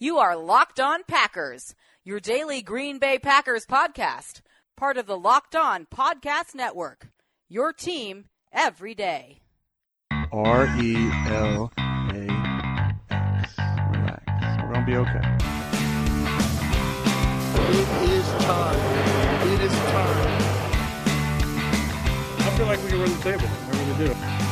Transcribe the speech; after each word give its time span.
You 0.00 0.18
are 0.18 0.36
Locked 0.36 0.78
On 0.78 1.02
Packers, 1.08 1.74
your 2.04 2.20
daily 2.20 2.62
Green 2.62 3.00
Bay 3.00 3.18
Packers 3.18 3.66
podcast, 3.66 4.42
part 4.76 4.96
of 4.96 5.06
the 5.06 5.18
Locked 5.18 5.56
On 5.56 5.88
Podcast 5.92 6.54
Network. 6.54 7.08
Your 7.48 7.72
team 7.72 8.26
every 8.52 8.94
day. 8.94 9.40
R 10.30 10.66
E 10.80 11.10
L 11.26 11.72
A 11.76 12.26
X. 13.10 13.54
Relax. 13.90 14.62
We're 14.62 14.72
going 14.72 14.80
to 14.80 14.86
be 14.86 14.94
okay. 14.94 15.18
It 17.72 17.88
is 18.08 18.28
time. 18.44 19.48
It 19.48 19.60
is 19.62 19.72
time. 19.72 20.28
I 22.38 22.54
feel 22.56 22.66
like 22.66 22.80
we 22.84 22.88
can 22.88 23.00
run 23.00 23.10
the 23.10 23.22
table. 23.24 23.48
I 23.48 23.70
really 23.72 24.06
do. 24.06 24.47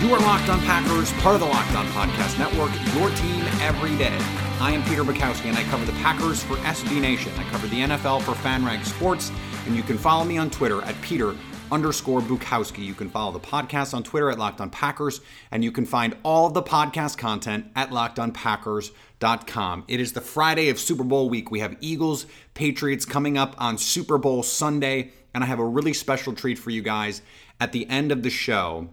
You 0.00 0.14
are 0.14 0.20
Locked 0.20 0.48
On 0.48 0.60
Packers, 0.60 1.12
part 1.14 1.34
of 1.34 1.40
the 1.40 1.46
Locked 1.48 1.74
On 1.74 1.84
Podcast 1.86 2.38
Network, 2.38 2.70
your 2.94 3.10
team 3.16 3.42
every 3.60 3.96
day. 3.96 4.16
I 4.60 4.70
am 4.70 4.84
Peter 4.84 5.02
Bukowski, 5.02 5.46
and 5.46 5.58
I 5.58 5.64
cover 5.64 5.84
the 5.84 5.92
Packers 5.94 6.40
for 6.40 6.54
SB 6.58 7.00
Nation. 7.00 7.32
I 7.36 7.42
cover 7.50 7.66
the 7.66 7.80
NFL 7.80 8.22
for 8.22 8.30
FanRag 8.30 8.84
Sports, 8.84 9.32
and 9.66 9.74
you 9.74 9.82
can 9.82 9.98
follow 9.98 10.24
me 10.24 10.38
on 10.38 10.50
Twitter 10.50 10.82
at 10.82 10.94
Peter 11.02 11.34
underscore 11.72 12.20
Bukowski. 12.20 12.84
You 12.84 12.94
can 12.94 13.10
follow 13.10 13.32
the 13.32 13.40
podcast 13.40 13.92
on 13.92 14.04
Twitter 14.04 14.30
at 14.30 14.38
Locked 14.38 14.60
On 14.60 14.70
Packers, 14.70 15.20
and 15.50 15.64
you 15.64 15.72
can 15.72 15.84
find 15.84 16.16
all 16.22 16.46
of 16.46 16.54
the 16.54 16.62
podcast 16.62 17.18
content 17.18 17.66
at 17.74 17.90
LockedOnPackers.com. 17.90 19.84
It 19.88 19.98
is 19.98 20.12
the 20.12 20.20
Friday 20.20 20.68
of 20.68 20.78
Super 20.78 21.02
Bowl 21.02 21.28
week. 21.28 21.50
We 21.50 21.58
have 21.58 21.76
Eagles, 21.80 22.26
Patriots 22.54 23.04
coming 23.04 23.36
up 23.36 23.56
on 23.58 23.76
Super 23.78 24.16
Bowl 24.16 24.44
Sunday, 24.44 25.10
and 25.34 25.42
I 25.42 25.48
have 25.48 25.58
a 25.58 25.66
really 25.66 25.92
special 25.92 26.34
treat 26.34 26.56
for 26.56 26.70
you 26.70 26.82
guys 26.82 27.20
at 27.60 27.72
the 27.72 27.88
end 27.90 28.12
of 28.12 28.22
the 28.22 28.30
show. 28.30 28.90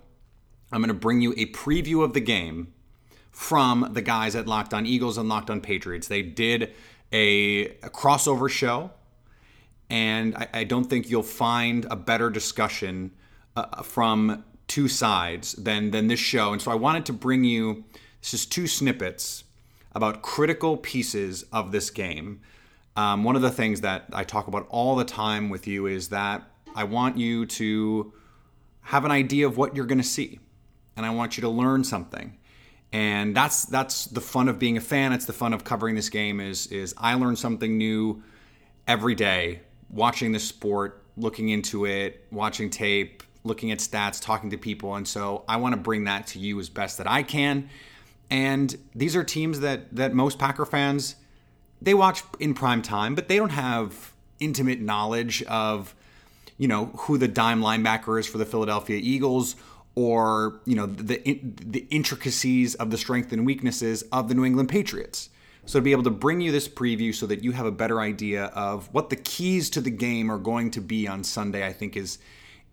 I'm 0.75 0.81
going 0.81 0.89
to 0.89 0.93
bring 0.93 1.21
you 1.21 1.31
a 1.37 1.45
preview 1.53 2.03
of 2.03 2.11
the 2.11 2.19
game 2.19 2.73
from 3.31 3.91
the 3.93 4.01
guys 4.01 4.35
at 4.35 4.45
Locked 4.45 4.73
On 4.73 4.85
Eagles 4.85 5.17
and 5.17 5.29
Locked 5.29 5.49
On 5.49 5.61
Patriots. 5.61 6.09
They 6.09 6.21
did 6.21 6.73
a, 7.13 7.67
a 7.81 7.89
crossover 7.89 8.49
show, 8.49 8.91
and 9.89 10.35
I, 10.35 10.47
I, 10.53 10.63
don't 10.65 10.83
think 10.83 11.09
you'll 11.09 11.23
find 11.23 11.85
a 11.89 11.95
better 11.95 12.29
discussion 12.29 13.11
uh, 13.55 13.83
from 13.83 14.43
two 14.67 14.89
sides 14.89 15.53
than 15.53 15.91
than 15.91 16.07
this 16.07 16.19
show. 16.19 16.51
And 16.51 16.61
so 16.61 16.71
I 16.71 16.75
wanted 16.75 17.05
to 17.05 17.13
bring 17.13 17.45
you 17.45 17.85
this 18.19 18.33
is 18.33 18.45
two 18.45 18.67
snippets 18.67 19.45
about 19.93 20.23
critical 20.23 20.75
pieces 20.75 21.43
of 21.53 21.71
this 21.71 21.89
game. 21.89 22.41
Um, 22.97 23.23
one 23.23 23.37
of 23.37 23.41
the 23.41 23.51
things 23.51 23.79
that 23.79 24.07
I 24.11 24.25
talk 24.25 24.47
about 24.47 24.67
all 24.69 24.97
the 24.97 25.05
time 25.05 25.49
with 25.49 25.67
you 25.67 25.85
is 25.85 26.09
that 26.09 26.43
I 26.75 26.83
want 26.83 27.17
you 27.17 27.45
to 27.45 28.11
have 28.81 29.05
an 29.05 29.11
idea 29.11 29.47
of 29.47 29.55
what 29.55 29.73
you're 29.73 29.85
going 29.85 30.01
to 30.01 30.03
see 30.03 30.39
and 30.95 31.05
I 31.05 31.09
want 31.11 31.37
you 31.37 31.41
to 31.41 31.49
learn 31.49 31.83
something. 31.83 32.37
And 32.91 33.35
that's 33.35 33.65
that's 33.65 34.05
the 34.05 34.21
fun 34.21 34.47
of 34.47 34.57
being 34.57 34.77
a 34.77 34.81
fan. 34.81 35.11
It's 35.11 35.25
the 35.25 35.33
fun 35.33 35.53
of 35.53 35.63
covering 35.63 35.95
this 35.95 36.09
game 36.09 36.39
is 36.39 36.67
is 36.67 36.93
I 36.97 37.15
learn 37.15 37.35
something 37.35 37.77
new 37.77 38.23
every 38.87 39.15
day 39.15 39.61
watching 39.89 40.31
the 40.31 40.39
sport, 40.39 41.03
looking 41.17 41.49
into 41.49 41.85
it, 41.85 42.25
watching 42.31 42.69
tape, 42.69 43.23
looking 43.43 43.71
at 43.71 43.79
stats, 43.79 44.21
talking 44.21 44.49
to 44.51 44.57
people. 44.57 44.95
And 44.95 45.07
so 45.07 45.43
I 45.47 45.57
want 45.57 45.73
to 45.73 45.81
bring 45.81 46.05
that 46.05 46.27
to 46.27 46.39
you 46.39 46.59
as 46.59 46.69
best 46.69 46.97
that 46.97 47.09
I 47.09 47.23
can. 47.23 47.69
And 48.29 48.75
these 48.93 49.15
are 49.15 49.23
teams 49.23 49.59
that 49.59 49.95
that 49.95 50.13
most 50.13 50.39
Packer 50.39 50.65
fans 50.65 51.15
they 51.81 51.93
watch 51.93 52.23
in 52.39 52.53
prime 52.53 52.81
time, 52.81 53.13
but 53.15 53.27
they 53.27 53.35
don't 53.35 53.49
have 53.49 54.13
intimate 54.39 54.81
knowledge 54.81 55.43
of 55.43 55.95
you 56.57 56.67
know 56.67 56.85
who 56.97 57.17
the 57.17 57.27
dime 57.27 57.61
linebacker 57.61 58.19
is 58.19 58.25
for 58.25 58.37
the 58.37 58.45
Philadelphia 58.45 58.99
Eagles 59.01 59.55
or 59.95 60.59
you 60.65 60.75
know 60.75 60.85
the 60.85 61.17
the 61.43 61.87
intricacies 61.89 62.75
of 62.75 62.91
the 62.91 62.97
strengths 62.97 63.33
and 63.33 63.45
weaknesses 63.45 64.03
of 64.11 64.27
the 64.27 64.35
New 64.35 64.45
England 64.45 64.69
Patriots. 64.69 65.29
So 65.65 65.79
to 65.79 65.83
be 65.83 65.93
able 65.93 66.03
to 66.03 66.11
bring 66.11 66.41
you 66.41 66.51
this 66.51 66.67
preview 66.67 67.13
so 67.13 67.25
that 67.25 67.43
you 67.43 67.51
have 67.53 67.65
a 67.65 67.71
better 67.71 67.99
idea 67.99 68.45
of 68.45 68.93
what 68.93 69.09
the 69.09 69.15
keys 69.15 69.69
to 69.71 69.81
the 69.81 69.89
game 69.89 70.31
are 70.31 70.37
going 70.37 70.69
to 70.71 70.81
be 70.81 71.07
on 71.07 71.23
Sunday, 71.23 71.65
I 71.65 71.73
think 71.73 71.97
is 71.97 72.19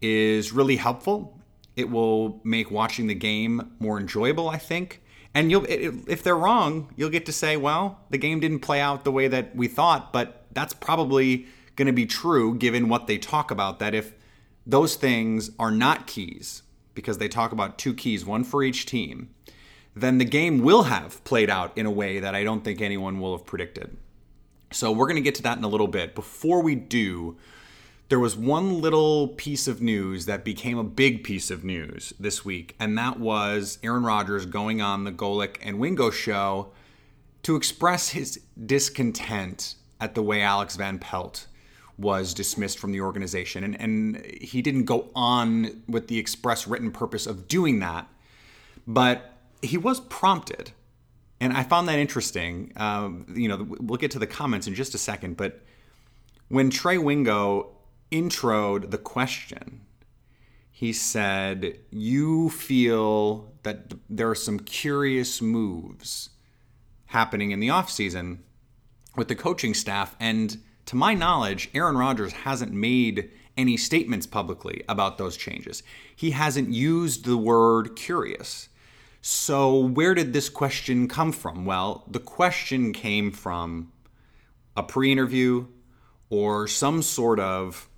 is 0.03 0.53
really 0.53 0.77
helpful. 0.77 1.39
It 1.75 1.89
will 1.89 2.41
make 2.45 2.71
watching 2.71 3.07
the 3.07 3.15
game 3.15 3.73
more 3.79 3.99
enjoyable, 3.99 4.49
I 4.49 4.59
think. 4.59 5.01
And 5.35 5.51
you'll 5.51 5.65
if 5.69 6.23
they're 6.23 6.37
wrong, 6.37 6.93
you'll 6.97 7.11
get 7.11 7.25
to 7.27 7.33
say, 7.33 7.57
well, 7.57 8.01
the 8.11 8.19
game 8.19 8.41
didn't 8.41 8.61
play 8.61 8.81
out 8.81 9.05
the 9.05 9.13
way 9.13 9.29
that 9.29 9.57
we 9.57 9.69
thought, 9.69 10.13
but 10.13 10.45
that's 10.53 10.75
probably 10.75 11.47
going 11.77 11.87
to 11.87 11.93
be 11.93 12.05
true 12.05 12.55
given 12.55 12.91
what 12.91 13.07
they 13.07 13.17
talk 13.17 13.51
about 13.51 13.79
that 13.79 13.95
if 13.95 14.13
those 14.67 14.97
things 14.97 15.51
are 15.59 15.71
not 15.71 16.07
keys, 16.07 16.63
because 16.95 17.19
they 17.19 17.29
talk 17.29 17.53
about 17.53 17.79
two 17.79 17.95
keys, 17.95 18.25
one 18.25 18.45
for 18.45 18.63
each 18.63 18.87
team, 18.87 19.31
then 19.95 20.19
the 20.19 20.25
game 20.25 20.63
will 20.63 20.85
have 20.85 21.23
played 21.25 21.51
out 21.51 21.77
in 21.77 21.87
a 21.87 21.91
way 21.91 22.19
that 22.19 22.35
I 22.35 22.45
don't 22.45 22.65
think 22.65 22.81
anyone 22.81 23.21
will 23.21 23.37
have 23.37 23.47
predicted. 23.47 23.97
So 24.71 24.91
we're 24.91 25.07
going 25.07 25.17
to 25.17 25.23
get 25.23 25.35
to 25.37 25.43
that 25.43 25.59
in 25.59 25.65
a 25.65 25.69
little 25.69 25.89
bit. 25.89 26.15
Before 26.15 26.63
we 26.63 26.75
do, 26.75 27.37
there 28.09 28.19
was 28.19 28.37
one 28.37 28.81
little 28.81 29.29
piece 29.29 29.69
of 29.69 29.83
news 29.83 30.27
that 30.27 30.45
became 30.45 30.79
a 30.79 30.85
big 30.85 31.25
piece 31.25 31.51
of 31.51 31.65
news 31.65 32.13
this 32.19 32.45
week, 32.45 32.75
and 32.79 32.97
that 32.99 33.19
was 33.19 33.79
Aaron 33.83 34.03
Rodgers 34.03 34.47
going 34.47 34.81
on 34.81 35.05
the 35.05 35.13
Golic 35.13 35.57
and 35.63 35.79
Wingo 35.79 36.11
show 36.11 36.73
to 37.43 37.57
express 37.57 38.11
his 38.11 38.41
discontent 38.67 39.75
at 40.01 40.15
the 40.15 40.23
way 40.23 40.43
Alex 40.43 40.77
Van 40.77 40.99
Pelt 40.99 41.47
was 41.99 42.35
dismissed 42.35 42.79
from 42.79 42.93
the 42.93 43.01
organization. 43.01 43.65
And, 43.65 43.81
and 43.81 44.25
he 44.41 44.63
didn't 44.63 44.85
go 44.85 45.11
on 45.15 45.83
with 45.89 46.09
the 46.09 46.19
express 46.19 46.67
written 46.67 46.91
purpose 46.91 47.27
of 47.27 47.49
doing 47.49 47.79
that, 47.81 48.09
but 48.87 49.33
he 49.63 49.77
was 49.77 50.01
prompted. 50.01 50.73
And 51.41 51.53
I 51.53 51.65
found 51.65 51.89
that 51.89 51.99
interesting. 51.99 52.73
Um, 52.77 53.27
you 53.35 53.49
know, 53.49 53.67
we'll 53.69 53.99
get 53.99 54.11
to 54.13 54.19
the 54.19 54.27
comments 54.27 54.67
in 54.67 54.75
just 54.75 54.95
a 54.95 54.99
second, 54.99 55.37
but 55.37 55.61
when 56.49 56.71
Trey 56.71 56.99
Wingo 56.99 57.71
introed 58.11 58.91
the 58.91 58.99
question, 58.99 59.81
he 60.71 60.93
said, 60.93 61.79
You 61.91 62.51
feel 62.51 63.53
that 63.63 63.95
there 64.11 64.29
are 64.29 64.35
some 64.35 64.59
curious 64.59 65.41
moves 65.41 66.31
happening 67.07 67.53
in 67.53 67.61
the 67.61 67.69
offseason 67.69 68.39
with 69.17 69.29
the 69.29 69.35
coaching 69.35 69.75
staff. 69.75 70.17
And 70.19 70.59
to 70.87 70.97
my 70.97 71.15
knowledge, 71.15 71.71
Aaron 71.75 71.97
Rodgers 71.97 72.33
hasn't 72.33 72.73
made 72.73 73.31
any 73.57 73.77
statements 73.77 74.27
publicly 74.27 74.83
about 74.89 75.19
those 75.19 75.37
changes. 75.37 75.83
He 76.15 76.31
hasn't 76.31 76.71
used 76.71 77.25
the 77.25 77.37
word 77.37 77.97
curious. 77.97 78.69
So, 79.21 79.77
where 79.79 80.15
did 80.15 80.33
this 80.33 80.49
question 80.49 81.07
come 81.07 81.33
from? 81.33 81.65
Well, 81.65 82.05
the 82.09 82.19
question 82.19 82.93
came 82.93 83.31
from 83.31 83.93
a 84.77 84.83
pre 84.83 85.13
interview 85.13 85.67
or 86.29 86.67
some 86.67 87.03
sort 87.03 87.39
of 87.39 87.89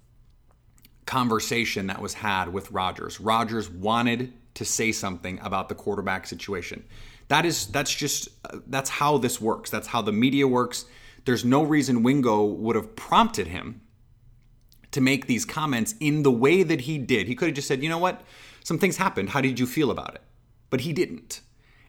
conversation 1.06 1.86
that 1.86 2.02
was 2.02 2.14
had 2.14 2.52
with 2.52 2.70
Rodgers. 2.70 3.20
Rodgers 3.20 3.70
wanted 3.70 4.32
to 4.54 4.64
say 4.64 4.92
something 4.92 5.38
about 5.42 5.68
the 5.68 5.74
quarterback 5.74 6.26
situation. 6.26 6.84
That 7.28 7.46
is 7.46 7.66
that's 7.68 7.94
just 7.94 8.28
that's 8.68 8.90
how 8.90 9.18
this 9.18 9.40
works. 9.40 9.70
That's 9.70 9.86
how 9.86 10.02
the 10.02 10.12
media 10.12 10.46
works. 10.46 10.84
There's 11.24 11.44
no 11.44 11.62
reason 11.62 12.02
Wingo 12.02 12.44
would 12.44 12.76
have 12.76 12.96
prompted 12.96 13.48
him 13.48 13.80
to 14.90 15.00
make 15.00 15.26
these 15.26 15.44
comments 15.44 15.94
in 16.00 16.22
the 16.22 16.30
way 16.30 16.62
that 16.62 16.82
he 16.82 16.98
did. 16.98 17.26
He 17.26 17.34
could 17.34 17.48
have 17.48 17.56
just 17.56 17.68
said, 17.68 17.82
"You 17.82 17.88
know 17.88 17.98
what? 17.98 18.22
Some 18.62 18.78
things 18.78 18.96
happened. 18.96 19.30
How 19.30 19.40
did 19.40 19.58
you 19.58 19.66
feel 19.66 19.90
about 19.90 20.14
it?" 20.14 20.22
But 20.70 20.82
he 20.82 20.92
didn't. 20.92 21.40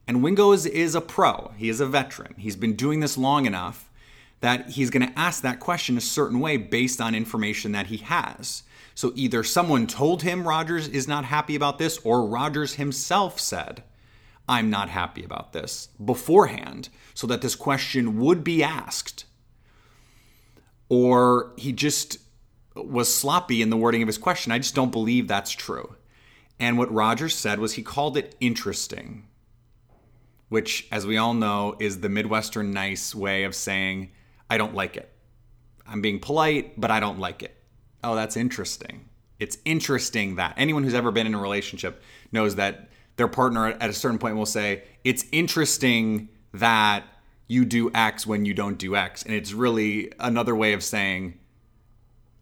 And 0.08 0.24
Wingo 0.24 0.52
is, 0.52 0.66
is 0.66 0.96
a 0.96 1.02
pro. 1.02 1.52
He 1.58 1.70
is 1.70 1.80
a 1.80 1.86
veteran. 1.86 2.36
He's 2.38 2.56
been 2.56 2.76
doing 2.76 3.00
this 3.00 3.18
long 3.18 3.46
enough 3.46 3.90
that 4.42 4.70
he's 4.72 4.90
going 4.90 5.08
to 5.08 5.20
ask 5.20 5.42
that 5.42 5.60
question 5.60 5.98
a 5.98 6.02
certain 6.02 6.40
way 6.40 6.58
based 6.58 7.02
on 7.02 7.16
information 7.16 7.72
that 7.72 7.88
he 7.88 7.98
has. 7.98 8.64
So 8.94 9.12
either 9.16 9.44
someone 9.44 9.88
told 9.88 10.22
him 10.22 10.48
Rodgers 10.48 10.88
is 10.88 11.08
not 11.08 11.26
happy 11.26 11.56
about 11.56 11.80
this, 11.80 11.98
or 12.04 12.28
Rodgers 12.28 12.76
himself 12.76 13.40
said, 13.40 13.84
I'm 14.48 14.70
not 14.70 14.90
happy 14.90 15.24
about 15.24 15.54
this 15.54 15.88
beforehand, 16.04 16.90
so 17.14 17.26
that 17.28 17.42
this 17.42 17.56
question 17.56 18.20
would 18.20 18.44
be 18.44 18.64
asked. 18.64 19.26
Or 20.88 21.54
he 21.58 21.72
just 21.72 22.20
was 22.76 23.14
sloppy 23.14 23.62
in 23.62 23.70
the 23.70 23.78
wording 23.78 24.02
of 24.02 24.08
his 24.08 24.18
question. 24.18 24.52
I 24.52 24.60
just 24.60 24.76
don't 24.76 24.92
believe 24.92 25.28
that's 25.28 25.52
true. 25.52 25.96
And 26.60 26.78
what 26.78 26.94
Rodgers 26.94 27.36
said 27.36 27.60
was 27.60 27.74
he 27.74 27.82
called 27.82 28.18
it 28.18 28.36
interesting, 28.40 29.28
which, 30.50 30.88
as 30.92 31.08
we 31.08 31.18
all 31.18 31.34
know, 31.34 31.76
is 31.80 32.02
the 32.02 32.10
Midwestern 32.10 32.72
nice 32.72 33.16
way 33.16 33.44
of 33.44 33.56
saying, 33.56 34.12
I 34.50 34.58
don't 34.58 34.76
like 34.76 34.96
it. 34.96 35.12
I'm 35.88 36.02
being 36.02 36.20
polite, 36.20 36.80
but 36.80 36.92
I 36.92 37.00
don't 37.00 37.20
like 37.20 37.44
it. 37.44 37.56
Oh, 38.04 38.16
that's 38.16 38.38
interesting. 38.38 39.10
It's 39.40 39.58
interesting 39.66 40.36
that 40.36 40.54
anyone 40.56 40.84
who's 40.84 40.94
ever 40.94 41.12
been 41.12 41.28
in 41.28 41.34
a 41.34 41.42
relationship 41.42 42.02
knows 42.32 42.56
that 42.56 42.90
their 43.18 43.28
partner 43.28 43.68
at 43.68 43.90
a 43.90 43.94
certain 43.94 44.20
point 44.20 44.36
will 44.36 44.46
say, 44.46 44.84
It's 45.04 45.26
interesting 45.32 46.30
that 46.54 47.04
you 47.48 47.66
do 47.66 47.92
X 47.94 48.26
when 48.26 48.46
you 48.46 48.54
don't 48.54 48.78
do 48.78 48.96
X. 48.96 49.24
And 49.24 49.34
it's 49.34 49.54
really 49.54 50.12
another 50.20 50.56
way 50.56 50.74
of 50.74 50.84
saying, 50.84 51.40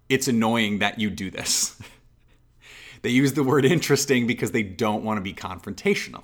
It's 0.10 0.28
annoying 0.28 0.80
that 0.80 1.00
you 1.00 1.10
do 1.10 1.30
this. 1.30 1.80
they 3.02 3.10
use 3.10 3.34
the 3.34 3.44
word 3.44 3.66
interesting 3.66 4.28
because 4.28 4.52
they 4.52 4.64
don't 4.64 5.04
want 5.04 5.18
to 5.18 5.22
be 5.22 5.34
confrontational. 5.34 6.24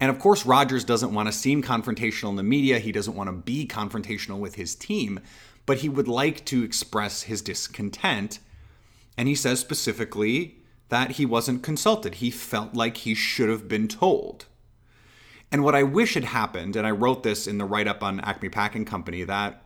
And 0.00 0.10
of 0.10 0.18
course, 0.18 0.46
Rodgers 0.46 0.84
doesn't 0.84 1.12
want 1.12 1.26
to 1.26 1.32
seem 1.32 1.62
confrontational 1.62 2.30
in 2.30 2.36
the 2.36 2.42
media. 2.42 2.78
He 2.78 2.92
doesn't 2.92 3.16
want 3.16 3.28
to 3.28 3.32
be 3.32 3.66
confrontational 3.66 4.38
with 4.38 4.54
his 4.54 4.74
team, 4.76 5.20
but 5.66 5.78
he 5.78 5.88
would 5.88 6.06
like 6.06 6.44
to 6.46 6.62
express 6.62 7.22
his 7.22 7.42
discontent. 7.42 8.38
And 9.16 9.26
he 9.26 9.34
says 9.34 9.58
specifically 9.58 10.57
that 10.88 11.12
he 11.12 11.26
wasn't 11.26 11.62
consulted. 11.62 12.16
He 12.16 12.30
felt 12.30 12.74
like 12.74 12.98
he 12.98 13.14
should 13.14 13.48
have 13.48 13.68
been 13.68 13.88
told. 13.88 14.46
And 15.50 15.64
what 15.64 15.74
I 15.74 15.82
wish 15.82 16.14
had 16.14 16.24
happened, 16.24 16.76
and 16.76 16.86
I 16.86 16.90
wrote 16.90 17.22
this 17.22 17.46
in 17.46 17.58
the 17.58 17.64
write 17.64 17.88
up 17.88 18.02
on 18.02 18.20
Acme 18.20 18.48
Packing 18.48 18.84
Company, 18.84 19.24
that 19.24 19.62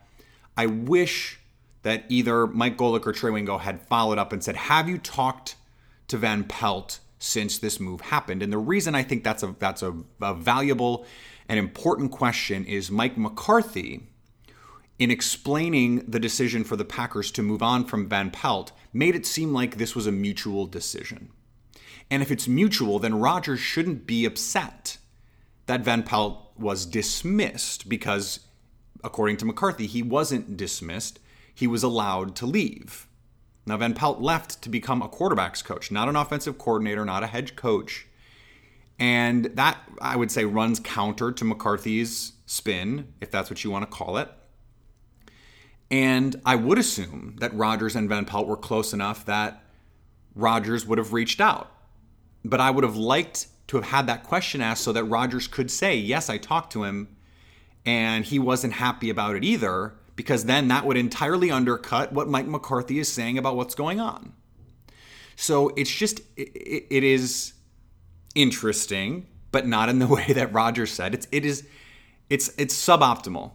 I 0.57 0.67
wish 0.67 1.41
that 1.83 2.05
either 2.09 2.47
Mike 2.47 2.77
Golic 2.77 3.07
or 3.07 3.13
Trey 3.13 3.31
Wingo 3.31 3.59
had 3.59 3.83
followed 3.83 4.19
up 4.19 4.33
and 4.33 4.43
said, 4.43 4.57
Have 4.57 4.89
you 4.89 4.99
talked 4.99 5.57
to 6.09 6.17
Van 6.17 6.45
Pelt 6.45 7.01
since 7.19 7.59
this 7.59 7.81
move 7.81 8.01
happened? 8.01 8.43
And 8.43 8.53
the 8.53 8.59
reason 8.59 8.95
I 8.95 9.03
think 9.03 9.25
that's 9.25 9.43
a 9.43 9.55
that's 9.59 9.83
a, 9.83 9.95
a 10.21 10.35
valuable 10.35 11.05
and 11.49 11.59
important 11.59 12.13
question 12.13 12.65
is 12.65 12.91
Mike 12.91 13.19
McCarthy, 13.19 14.09
in 14.99 15.11
explaining 15.11 16.05
the 16.09 16.21
decision 16.21 16.63
for 16.63 16.77
the 16.77 16.85
Packers 16.85 17.33
to 17.33 17.43
move 17.43 17.63
on 17.63 17.85
from 17.85 18.09
Van 18.09 18.31
Pelt, 18.31 18.71
made 18.93 19.15
it 19.15 19.27
seem 19.27 19.53
like 19.53 19.77
this 19.77 19.95
was 19.95 20.07
a 20.07 20.13
mutual 20.13 20.67
decision. 20.67 21.31
And 22.11 22.23
if 22.23 22.31
it's 22.31 22.47
mutual, 22.47 22.99
then 22.99 23.19
Rodgers 23.19 23.61
shouldn't 23.61 24.07
be 24.07 24.25
upset 24.25 24.99
that 25.67 25.81
Van 25.81 26.03
Pelt 26.03 26.53
was 26.59 26.85
dismissed 26.85 27.89
because, 27.89 28.41
according 29.03 29.39
to 29.39 29.47
McCarthy, 29.47 29.87
he 29.87 30.03
wasn't 30.03 30.57
dismissed. 30.57 31.19
He 31.55 31.67
was 31.67 31.83
allowed 31.83 32.37
to 32.37 32.47
leave. 32.47 33.07
Now, 33.65 33.77
Van 33.77 33.95
Pelt 33.95 34.21
left 34.21 34.61
to 34.63 34.69
become 34.69 35.03
a 35.03 35.09
quarterback's 35.09 35.63
coach, 35.63 35.91
not 35.91 36.09
an 36.09 36.17
offensive 36.17 36.59
coordinator, 36.59 37.05
not 37.05 37.23
a 37.23 37.29
head 37.29 37.55
coach. 37.57 38.07
And 38.99 39.47
that, 39.55 39.79
I 40.01 40.17
would 40.17 40.31
say, 40.31 40.45
runs 40.45 40.81
counter 40.81 41.33
to 41.33 41.45
McCarthy's 41.45 42.33
spin, 42.45 43.13
if 43.21 43.31
that's 43.31 43.51
what 43.51 43.63
you 43.65 43.71
want 43.71 43.89
to 43.89 43.97
call 43.97 44.17
it. 44.19 44.29
And 45.93 46.41
I 46.47 46.57
would 46.57 46.79
assume 46.79 47.37
that 47.41 47.55
Rodgers 47.55 47.95
and 47.95 48.09
Van 48.09 48.25
Pelt 48.25 48.49
were 48.49 48.57
close 48.57 48.95
enough 48.95 49.27
that 49.27 49.63
Rodgers 50.35 50.87
would 50.87 50.97
have 50.97 51.13
reached 51.13 51.39
out. 51.39 51.71
But 52.43 52.61
I 52.61 52.71
would 52.71 52.83
have 52.83 52.97
liked 52.97 53.47
to 53.69 53.77
have 53.77 53.85
had 53.85 54.07
that 54.07 54.25
question 54.25 54.63
asked 54.63 54.85
so 54.85 54.93
that 54.93 55.05
Rodgers 55.05 55.47
could 55.47 55.71
say, 55.71 55.95
Yes, 55.95 56.31
I 56.31 56.39
talked 56.39 56.73
to 56.73 56.85
him, 56.85 57.15
and 57.85 58.25
he 58.25 58.39
wasn't 58.39 58.73
happy 58.73 59.11
about 59.11 59.37
it 59.37 59.45
either, 59.45 59.93
because 60.17 60.47
then 60.47 60.69
that 60.69 60.87
would 60.87 60.97
entirely 60.97 61.51
undercut 61.51 62.11
what 62.11 62.27
Mike 62.27 62.47
McCarthy 62.47 62.99
is 62.99 63.13
saying 63.13 63.37
about 63.37 63.57
what's 63.57 63.75
going 63.75 64.01
on. 64.01 64.33
So 65.37 65.69
it's 65.77 65.91
just, 65.91 66.21
it, 66.39 66.87
it 66.89 67.05
is 67.05 67.53
interesting, 68.35 69.27
but 69.51 69.67
not 69.67 69.91
in 69.91 69.99
the 69.99 70.07
way 70.09 70.33
that 70.33 70.55
Rodgers 70.55 70.91
said. 70.91 71.13
It's, 71.13 71.29
it 71.31 71.45
is, 71.45 71.67
it's, 72.31 72.49
it's 72.57 72.75
suboptimal 72.75 73.53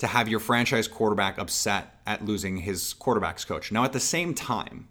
to 0.00 0.06
have 0.06 0.28
your 0.28 0.40
franchise 0.40 0.88
quarterback 0.88 1.38
upset 1.38 2.00
at 2.06 2.24
losing 2.24 2.56
his 2.56 2.94
quarterback's 2.94 3.44
coach. 3.44 3.70
Now, 3.70 3.84
at 3.84 3.92
the 3.92 4.00
same 4.00 4.32
time, 4.32 4.88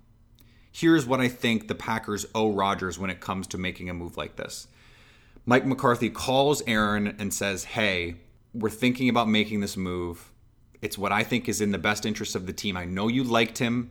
here's 0.72 1.06
what 1.06 1.20
I 1.20 1.28
think 1.28 1.68
the 1.68 1.74
Packers 1.74 2.28
owe 2.36 2.54
Rodgers 2.54 3.00
when 3.00 3.10
it 3.10 3.20
comes 3.20 3.48
to 3.48 3.58
making 3.58 3.90
a 3.90 3.94
move 3.96 4.18
like 4.18 4.36
this. 4.36 4.68
Mike 5.48 5.66
McCarthy 5.66 6.12
calls 6.12 6.62
Aaron 6.68 7.16
and 7.18 7.34
says, 7.34 7.64
Hey, 7.64 8.18
we're 8.54 8.70
thinking 8.70 9.10
about 9.10 9.28
making 9.28 9.62
this 9.62 9.76
move. 9.76 10.32
It's 10.80 10.98
what 10.98 11.12
I 11.12 11.24
think 11.24 11.50
is 11.50 11.60
in 11.60 11.72
the 11.72 11.80
best 11.80 12.06
interest 12.06 12.36
of 12.36 12.46
the 12.46 12.54
team. 12.54 12.78
I 12.78 12.86
know 12.86 13.08
you 13.08 13.24
liked 13.24 13.58
him, 13.58 13.90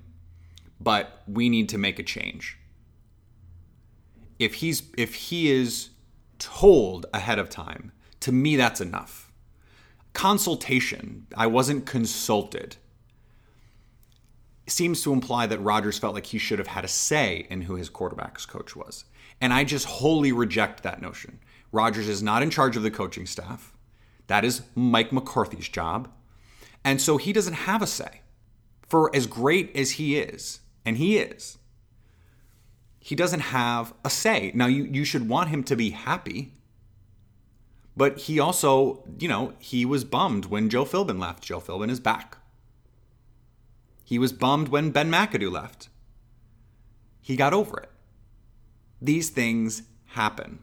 but 0.80 1.22
we 1.26 1.48
need 1.48 1.68
to 1.70 1.78
make 1.78 1.98
a 1.98 2.04
change. 2.04 2.58
If 4.38 4.54
he's 4.54 4.84
if 4.96 5.16
he 5.16 5.50
is 5.50 5.90
told 6.38 7.06
ahead 7.12 7.40
of 7.40 7.50
time, 7.50 7.90
to 8.20 8.30
me 8.30 8.54
that's 8.54 8.80
enough. 8.80 9.27
Consultation. 10.18 11.28
I 11.36 11.46
wasn't 11.46 11.86
consulted 11.86 12.76
seems 14.66 15.00
to 15.02 15.12
imply 15.12 15.46
that 15.46 15.60
Rodgers 15.60 15.96
felt 15.96 16.12
like 16.12 16.26
he 16.26 16.38
should 16.38 16.58
have 16.58 16.66
had 16.66 16.84
a 16.84 16.88
say 16.88 17.46
in 17.48 17.62
who 17.62 17.76
his 17.76 17.88
quarterback's 17.88 18.44
coach 18.44 18.74
was. 18.74 19.04
And 19.40 19.52
I 19.52 19.62
just 19.62 19.86
wholly 19.86 20.32
reject 20.32 20.82
that 20.82 21.00
notion. 21.00 21.38
Rodgers 21.70 22.08
is 22.08 22.20
not 22.20 22.42
in 22.42 22.50
charge 22.50 22.76
of 22.76 22.82
the 22.82 22.90
coaching 22.90 23.26
staff. 23.26 23.72
That 24.26 24.44
is 24.44 24.62
Mike 24.74 25.12
McCarthy's 25.12 25.68
job. 25.68 26.10
And 26.84 27.00
so 27.00 27.16
he 27.16 27.32
doesn't 27.32 27.54
have 27.54 27.80
a 27.80 27.86
say. 27.86 28.22
For 28.88 29.14
as 29.14 29.28
great 29.28 29.70
as 29.76 29.92
he 29.92 30.18
is, 30.18 30.60
and 30.84 30.96
he 30.96 31.18
is, 31.18 31.58
he 32.98 33.14
doesn't 33.14 33.40
have 33.40 33.94
a 34.04 34.10
say. 34.10 34.50
Now, 34.52 34.66
you, 34.66 34.82
you 34.82 35.04
should 35.04 35.28
want 35.28 35.50
him 35.50 35.62
to 35.62 35.76
be 35.76 35.90
happy. 35.90 36.54
But 37.98 38.20
he 38.20 38.38
also, 38.38 39.02
you 39.18 39.26
know, 39.26 39.54
he 39.58 39.84
was 39.84 40.04
bummed 40.04 40.44
when 40.44 40.70
Joe 40.70 40.84
Philbin 40.84 41.18
left. 41.18 41.42
Joe 41.42 41.60
Philbin 41.60 41.90
is 41.90 41.98
back. 41.98 42.38
He 44.04 44.20
was 44.20 44.32
bummed 44.32 44.68
when 44.68 44.92
Ben 44.92 45.10
McAdoo 45.10 45.50
left. 45.50 45.88
He 47.20 47.34
got 47.34 47.52
over 47.52 47.76
it. 47.80 47.90
These 49.02 49.30
things 49.30 49.82
happen. 50.06 50.60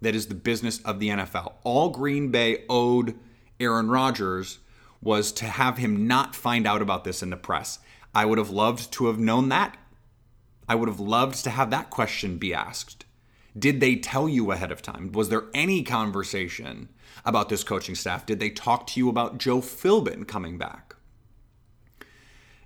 That 0.00 0.14
is 0.14 0.28
the 0.28 0.36
business 0.36 0.80
of 0.82 1.00
the 1.00 1.08
NFL. 1.08 1.54
All 1.64 1.90
Green 1.90 2.30
Bay 2.30 2.64
owed 2.68 3.18
Aaron 3.58 3.90
Rodgers 3.90 4.60
was 5.02 5.32
to 5.32 5.46
have 5.46 5.78
him 5.78 6.06
not 6.06 6.36
find 6.36 6.64
out 6.64 6.80
about 6.80 7.02
this 7.02 7.24
in 7.24 7.30
the 7.30 7.36
press. 7.36 7.80
I 8.14 8.24
would 8.24 8.38
have 8.38 8.50
loved 8.50 8.92
to 8.92 9.08
have 9.08 9.18
known 9.18 9.48
that. 9.48 9.76
I 10.68 10.76
would 10.76 10.88
have 10.88 11.00
loved 11.00 11.42
to 11.42 11.50
have 11.50 11.70
that 11.70 11.90
question 11.90 12.38
be 12.38 12.54
asked. 12.54 13.04
Did 13.58 13.80
they 13.80 13.96
tell 13.96 14.28
you 14.28 14.50
ahead 14.50 14.70
of 14.70 14.82
time? 14.82 15.12
Was 15.12 15.28
there 15.28 15.44
any 15.54 15.82
conversation 15.82 16.88
about 17.24 17.48
this 17.48 17.64
coaching 17.64 17.94
staff? 17.94 18.26
Did 18.26 18.40
they 18.40 18.50
talk 18.50 18.86
to 18.88 19.00
you 19.00 19.08
about 19.08 19.38
Joe 19.38 19.60
Philbin 19.60 20.26
coming 20.26 20.58
back? 20.58 20.94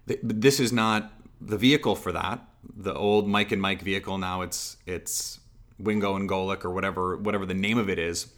this 0.07 0.59
is 0.59 0.73
not 0.73 1.13
the 1.41 1.57
vehicle 1.57 1.95
for 1.95 2.13
that. 2.13 2.45
The 2.77 2.95
old 2.95 3.29
Mike 3.29 3.53
and 3.53 3.63
Mike 3.63 3.83
vehicle 3.83 4.19
now 4.19 4.43
it's 4.43 4.77
it's 4.87 5.41
Wingo 5.79 6.17
and 6.17 6.29
Golic 6.29 6.65
or 6.65 6.71
whatever 6.71 7.17
whatever 7.17 7.47
the 7.47 7.55
name 7.55 7.79
of 7.79 7.89
it 7.89 7.99
is. 7.99 8.33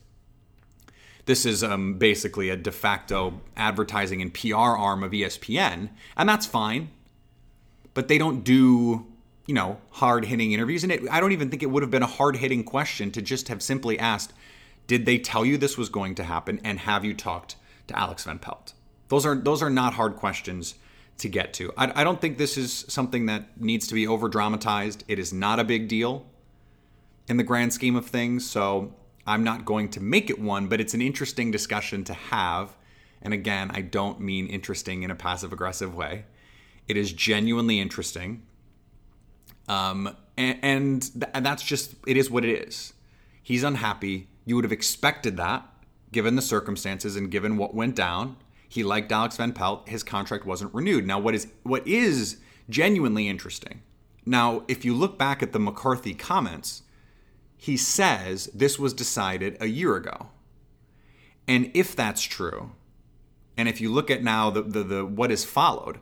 This 1.27 1.47
is 1.47 1.65
um, 1.65 1.95
basically 1.95 2.51
a 2.51 2.57
de 2.57 2.71
facto 2.71 3.41
advertising 3.57 4.21
and 4.21 4.33
PR 4.33 4.57
arm 4.57 5.03
of 5.03 5.13
ESPN, 5.13 5.89
and 6.17 6.29
that's 6.29 6.45
fine. 6.45 6.91
But 7.95 8.09
they 8.09 8.19
don't 8.19 8.45
do 8.45 9.07
you 9.47 9.55
know 9.55 9.79
hard 9.91 10.25
hitting 10.25 10.53
interviews, 10.53 10.83
and 10.83 10.93
it, 10.93 11.03
I 11.11 11.21
don't 11.21 11.33
even 11.33 11.51
think 11.51 11.63
it 11.63 11.71
would 11.71 11.83
have 11.83 11.91
been 11.91 12.03
a 12.03 12.07
hard 12.07 12.37
hitting 12.37 12.65
question 12.65 13.11
to 13.13 13.23
just 13.23 13.49
have 13.49 13.63
simply 13.63 13.99
asked, 13.99 14.33
"Did 14.87 15.07
they 15.07 15.19
tell 15.19 15.45
you 15.45 15.57
this 15.57 15.79
was 15.79 15.89
going 15.89 16.15
to 16.17 16.25
happen, 16.25 16.61
and 16.65 16.81
have 16.81 17.05
you 17.05 17.15
talked 17.15 17.57
to 17.89 17.99
Alex 17.99 18.25
Van 18.25 18.39
Pelt?" 18.39 18.75
Those 19.09 19.27
are 19.27 19.35
those 19.35 19.63
are 19.63 19.71
not 19.71 19.95
hard 19.95 20.17
questions 20.17 20.75
to 21.19 21.29
get 21.29 21.53
to. 21.55 21.73
I, 21.77 22.01
I 22.01 22.05
don't 22.05 22.21
think 22.21 22.39
this 22.39 22.57
is 22.57 22.85
something 22.89 23.27
that 23.27 23.61
needs 23.61 23.87
to 23.89 23.95
be 23.95 24.07
over 24.07 24.29
dramatized. 24.29 25.05
It 25.09 25.19
is 25.19 25.33
not 25.33 25.61
a 25.61 25.65
big 25.65 25.89
deal 25.89 26.27
in 27.29 27.37
the 27.37 27.45
grand 27.45 27.73
scheme 27.73 27.97
of 27.97 28.07
things, 28.07 28.49
so 28.49 28.95
I'm 29.27 29.45
not 29.45 29.65
going 29.65 29.89
to 29.91 30.01
make 30.01 30.31
it 30.31 30.39
one, 30.39 30.67
but 30.67 30.81
it's 30.81 30.95
an 30.95 31.01
interesting 31.01 31.51
discussion 31.51 32.05
to 32.05 32.15
have. 32.15 32.77
And 33.23 33.33
again, 33.33 33.71
I 33.73 33.81
don't 33.81 34.21
mean 34.21 34.47
interesting 34.47 35.03
in 35.03 35.11
a 35.11 35.15
passive 35.15 35.53
aggressive 35.53 35.95
way. 35.95 36.25
It 36.87 36.97
is 36.97 37.13
genuinely 37.13 37.81
interesting. 37.81 38.43
Um, 39.69 40.17
and, 40.37 40.59
and, 40.63 41.03
th- 41.03 41.31
and 41.33 41.45
that's 41.45 41.63
just, 41.63 41.95
it 42.07 42.17
is 42.17 42.31
what 42.31 42.45
it 42.45 42.69
is. 42.69 42.93
He's 43.43 43.63
unhappy. 43.63 44.29
You 44.45 44.57
would 44.57 44.65
have 44.65 44.73
expected 44.73 45.37
that 45.37 45.69
given 46.13 46.37
the 46.37 46.43
circumstances 46.43 47.17
and 47.17 47.31
given 47.31 47.57
what 47.57 47.75
went 47.75 47.97
down. 47.97 48.37
He 48.69 48.83
liked 48.83 49.13
Alex 49.13 49.37
Van 49.37 49.53
Pelt. 49.53 49.89
His 49.89 50.03
contract 50.03 50.47
wasn't 50.47 50.73
renewed. 50.73 51.07
Now, 51.07 51.19
what 51.19 51.35
is 51.35 51.49
what 51.63 51.87
is 51.87 52.39
genuinely 52.71 53.29
interesting? 53.29 53.83
Now, 54.25 54.65
if 54.69 54.85
you 54.85 54.95
look 54.95 55.19
back 55.19 55.43
at 55.43 55.53
the 55.53 55.59
McCarthy 55.59 56.15
comments, 56.15 56.83
he 57.57 57.77
says 57.77 58.47
this 58.55 58.79
was 58.79 58.95
decided 58.95 59.57
a 59.61 59.67
year 59.67 59.97
ago. 59.97 60.29
And 61.47 61.71
if 61.75 61.95
that's 61.95 62.23
true, 62.23 62.73
and 63.57 63.69
if 63.69 63.81
you 63.81 63.93
look 63.93 64.11
at 64.11 64.23
now 64.23 64.51
the, 64.51 64.63
the, 64.63 64.83
the 64.83 65.05
what 65.05 65.31
has 65.31 65.45
followed, 65.45 66.01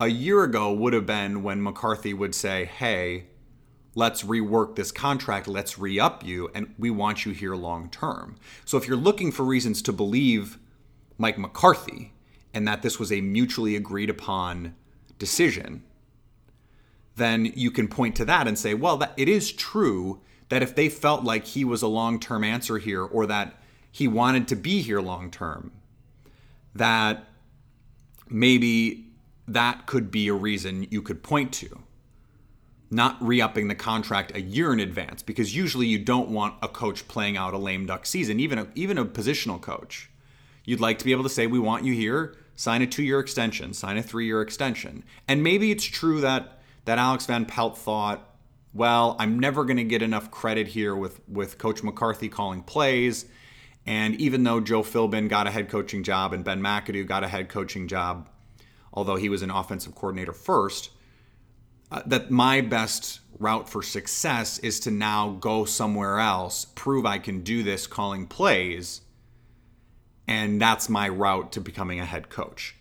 a 0.00 0.08
year 0.08 0.42
ago 0.44 0.72
would 0.72 0.92
have 0.92 1.06
been 1.06 1.42
when 1.42 1.62
McCarthy 1.62 2.12
would 2.12 2.34
say, 2.34 2.64
hey, 2.64 3.26
let's 3.94 4.22
rework 4.22 4.76
this 4.76 4.92
contract, 4.92 5.48
let's 5.48 5.78
re 5.78 5.98
up 5.98 6.24
you, 6.24 6.50
and 6.54 6.74
we 6.78 6.90
want 6.90 7.24
you 7.24 7.32
here 7.32 7.54
long 7.54 7.88
term. 7.88 8.36
So 8.64 8.76
if 8.76 8.86
you're 8.86 8.96
looking 8.96 9.32
for 9.32 9.42
reasons 9.42 9.80
to 9.82 9.92
believe 9.92 10.58
Mike 11.18 11.38
McCarthy 11.38 12.12
and 12.52 12.68
that 12.68 12.82
this 12.82 12.98
was 12.98 13.10
a 13.10 13.20
mutually 13.20 13.74
agreed 13.74 14.10
upon 14.10 14.74
decision, 15.18 15.82
then 17.16 17.50
you 17.56 17.70
can 17.70 17.88
point 17.88 18.14
to 18.16 18.24
that 18.26 18.46
and 18.46 18.58
say, 18.58 18.74
well, 18.74 18.98
that, 18.98 19.14
it 19.16 19.28
is 19.28 19.50
true 19.50 20.20
that 20.50 20.62
if 20.62 20.74
they 20.74 20.88
felt 20.90 21.24
like 21.24 21.46
he 21.46 21.64
was 21.64 21.80
a 21.82 21.88
long 21.88 22.20
term 22.20 22.44
answer 22.44 22.78
here 22.78 23.02
or 23.02 23.26
that 23.26 23.54
he 23.90 24.06
wanted 24.06 24.46
to 24.48 24.56
be 24.56 24.82
here 24.82 25.00
long 25.00 25.30
term, 25.30 25.72
that 26.74 27.24
maybe 28.28 29.05
that 29.48 29.86
could 29.86 30.10
be 30.10 30.28
a 30.28 30.34
reason 30.34 30.86
you 30.90 31.02
could 31.02 31.22
point 31.22 31.52
to. 31.54 31.80
Not 32.90 33.16
re 33.20 33.40
upping 33.40 33.68
the 33.68 33.74
contract 33.74 34.34
a 34.34 34.40
year 34.40 34.72
in 34.72 34.80
advance, 34.80 35.22
because 35.22 35.56
usually 35.56 35.86
you 35.86 35.98
don't 35.98 36.28
want 36.28 36.54
a 36.62 36.68
coach 36.68 37.08
playing 37.08 37.36
out 37.36 37.54
a 37.54 37.58
lame 37.58 37.86
duck 37.86 38.06
season, 38.06 38.38
even 38.38 38.58
a, 38.58 38.68
even 38.74 38.96
a 38.96 39.04
positional 39.04 39.60
coach. 39.60 40.10
You'd 40.64 40.80
like 40.80 40.98
to 40.98 41.04
be 41.04 41.12
able 41.12 41.24
to 41.24 41.28
say, 41.28 41.46
We 41.46 41.58
want 41.58 41.84
you 41.84 41.92
here, 41.92 42.36
sign 42.54 42.82
a 42.82 42.86
two 42.86 43.02
year 43.02 43.20
extension, 43.20 43.72
sign 43.72 43.96
a 43.96 44.02
three 44.02 44.26
year 44.26 44.40
extension. 44.40 45.04
And 45.26 45.42
maybe 45.42 45.70
it's 45.70 45.84
true 45.84 46.20
that, 46.20 46.60
that 46.84 46.98
Alex 46.98 47.26
Van 47.26 47.44
Pelt 47.44 47.76
thought, 47.76 48.36
well, 48.72 49.16
I'm 49.18 49.38
never 49.38 49.64
going 49.64 49.78
to 49.78 49.84
get 49.84 50.02
enough 50.02 50.30
credit 50.30 50.68
here 50.68 50.94
with, 50.94 51.26
with 51.28 51.56
Coach 51.56 51.82
McCarthy 51.82 52.28
calling 52.28 52.62
plays. 52.62 53.24
And 53.86 54.16
even 54.16 54.42
though 54.42 54.60
Joe 54.60 54.82
Philbin 54.82 55.28
got 55.28 55.46
a 55.46 55.50
head 55.50 55.68
coaching 55.68 56.02
job 56.02 56.32
and 56.32 56.44
Ben 56.44 56.60
McAdoo 56.60 57.06
got 57.06 57.24
a 57.24 57.28
head 57.28 57.48
coaching 57.48 57.88
job, 57.88 58.28
although 58.96 59.16
he 59.16 59.28
was 59.28 59.42
an 59.42 59.50
offensive 59.50 59.94
coordinator 59.94 60.32
first, 60.32 60.90
uh, 61.92 62.02
that 62.06 62.30
my 62.30 62.62
best 62.62 63.20
route 63.38 63.68
for 63.68 63.82
success 63.82 64.58
is 64.58 64.80
to 64.80 64.90
now 64.90 65.30
go 65.30 65.64
somewhere 65.66 66.18
else, 66.18 66.64
prove 66.74 67.04
I 67.04 67.18
can 67.18 67.42
do 67.42 67.62
this 67.62 67.86
calling 67.86 68.26
plays, 68.26 69.02
and 70.26 70.60
that's 70.60 70.88
my 70.88 71.08
route 71.08 71.52
to 71.52 71.60
becoming 71.60 72.00
a 72.00 72.06
head 72.06 72.30
coach. 72.30 72.74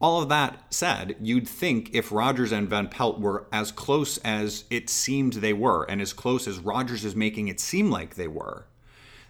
All 0.00 0.20
of 0.20 0.28
that 0.28 0.74
said, 0.74 1.16
you'd 1.20 1.48
think 1.48 1.94
if 1.94 2.12
Rodgers 2.12 2.52
and 2.52 2.68
Van 2.68 2.88
Pelt 2.88 3.20
were 3.20 3.46
as 3.52 3.72
close 3.72 4.18
as 4.18 4.64
it 4.68 4.90
seemed 4.90 5.34
they 5.34 5.52
were, 5.52 5.84
and 5.84 6.02
as 6.02 6.12
close 6.12 6.48
as 6.48 6.58
Rodgers 6.58 7.04
is 7.04 7.14
making 7.14 7.48
it 7.48 7.60
seem 7.60 7.90
like 7.90 8.16
they 8.16 8.28
were, 8.28 8.66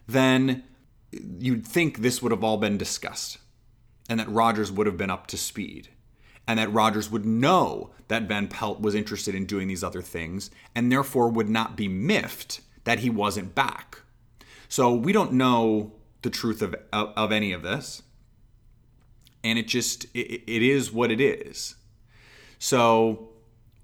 then 0.08 0.64
you'd 1.12 1.66
think 1.66 1.98
this 1.98 2.20
would 2.22 2.32
have 2.32 2.42
all 2.42 2.56
been 2.56 2.78
discussed, 2.78 3.38
and 4.08 4.18
that 4.18 4.28
Rodgers 4.28 4.72
would 4.72 4.86
have 4.86 4.96
been 4.96 5.10
up 5.10 5.26
to 5.28 5.36
speed 5.36 5.90
and 6.46 6.58
that 6.58 6.72
Rodgers 6.72 7.10
would 7.10 7.24
know 7.24 7.90
that 8.08 8.24
Van 8.24 8.48
Pelt 8.48 8.80
was 8.80 8.94
interested 8.94 9.34
in 9.34 9.46
doing 9.46 9.68
these 9.68 9.82
other 9.82 10.02
things 10.02 10.50
and 10.74 10.92
therefore 10.92 11.28
would 11.28 11.48
not 11.48 11.76
be 11.76 11.88
miffed 11.88 12.60
that 12.84 13.00
he 13.00 13.10
wasn't 13.10 13.54
back. 13.54 14.02
So 14.68 14.92
we 14.94 15.12
don't 15.12 15.32
know 15.32 15.92
the 16.22 16.30
truth 16.30 16.62
of, 16.62 16.74
of, 16.92 17.12
of 17.16 17.32
any 17.32 17.52
of 17.52 17.62
this. 17.62 18.02
And 19.42 19.58
it 19.58 19.68
just, 19.68 20.04
it, 20.14 20.42
it 20.46 20.62
is 20.62 20.92
what 20.92 21.10
it 21.10 21.20
is. 21.20 21.76
So 22.58 23.30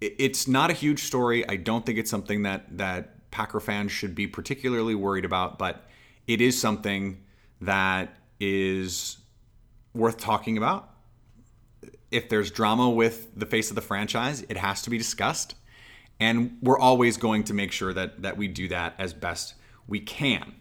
it's 0.00 0.48
not 0.48 0.70
a 0.70 0.74
huge 0.74 1.04
story. 1.04 1.46
I 1.48 1.56
don't 1.56 1.84
think 1.84 1.98
it's 1.98 2.10
something 2.10 2.42
that, 2.42 2.78
that 2.78 3.30
Packer 3.30 3.60
fans 3.60 3.92
should 3.92 4.14
be 4.14 4.26
particularly 4.26 4.94
worried 4.94 5.24
about, 5.24 5.58
but 5.58 5.86
it 6.26 6.40
is 6.40 6.58
something 6.58 7.22
that 7.60 8.16
is 8.38 9.18
worth 9.92 10.18
talking 10.18 10.56
about 10.56 10.90
if 12.10 12.28
there's 12.28 12.50
drama 12.50 12.90
with 12.90 13.28
the 13.38 13.46
face 13.46 13.70
of 13.70 13.74
the 13.74 13.82
franchise, 13.82 14.44
it 14.48 14.56
has 14.56 14.82
to 14.82 14.90
be 14.90 14.98
discussed. 14.98 15.54
And 16.18 16.58
we're 16.60 16.78
always 16.78 17.16
going 17.16 17.44
to 17.44 17.54
make 17.54 17.72
sure 17.72 17.94
that, 17.94 18.22
that 18.22 18.36
we 18.36 18.48
do 18.48 18.68
that 18.68 18.94
as 18.98 19.14
best 19.14 19.54
we 19.86 20.00
can. 20.00 20.54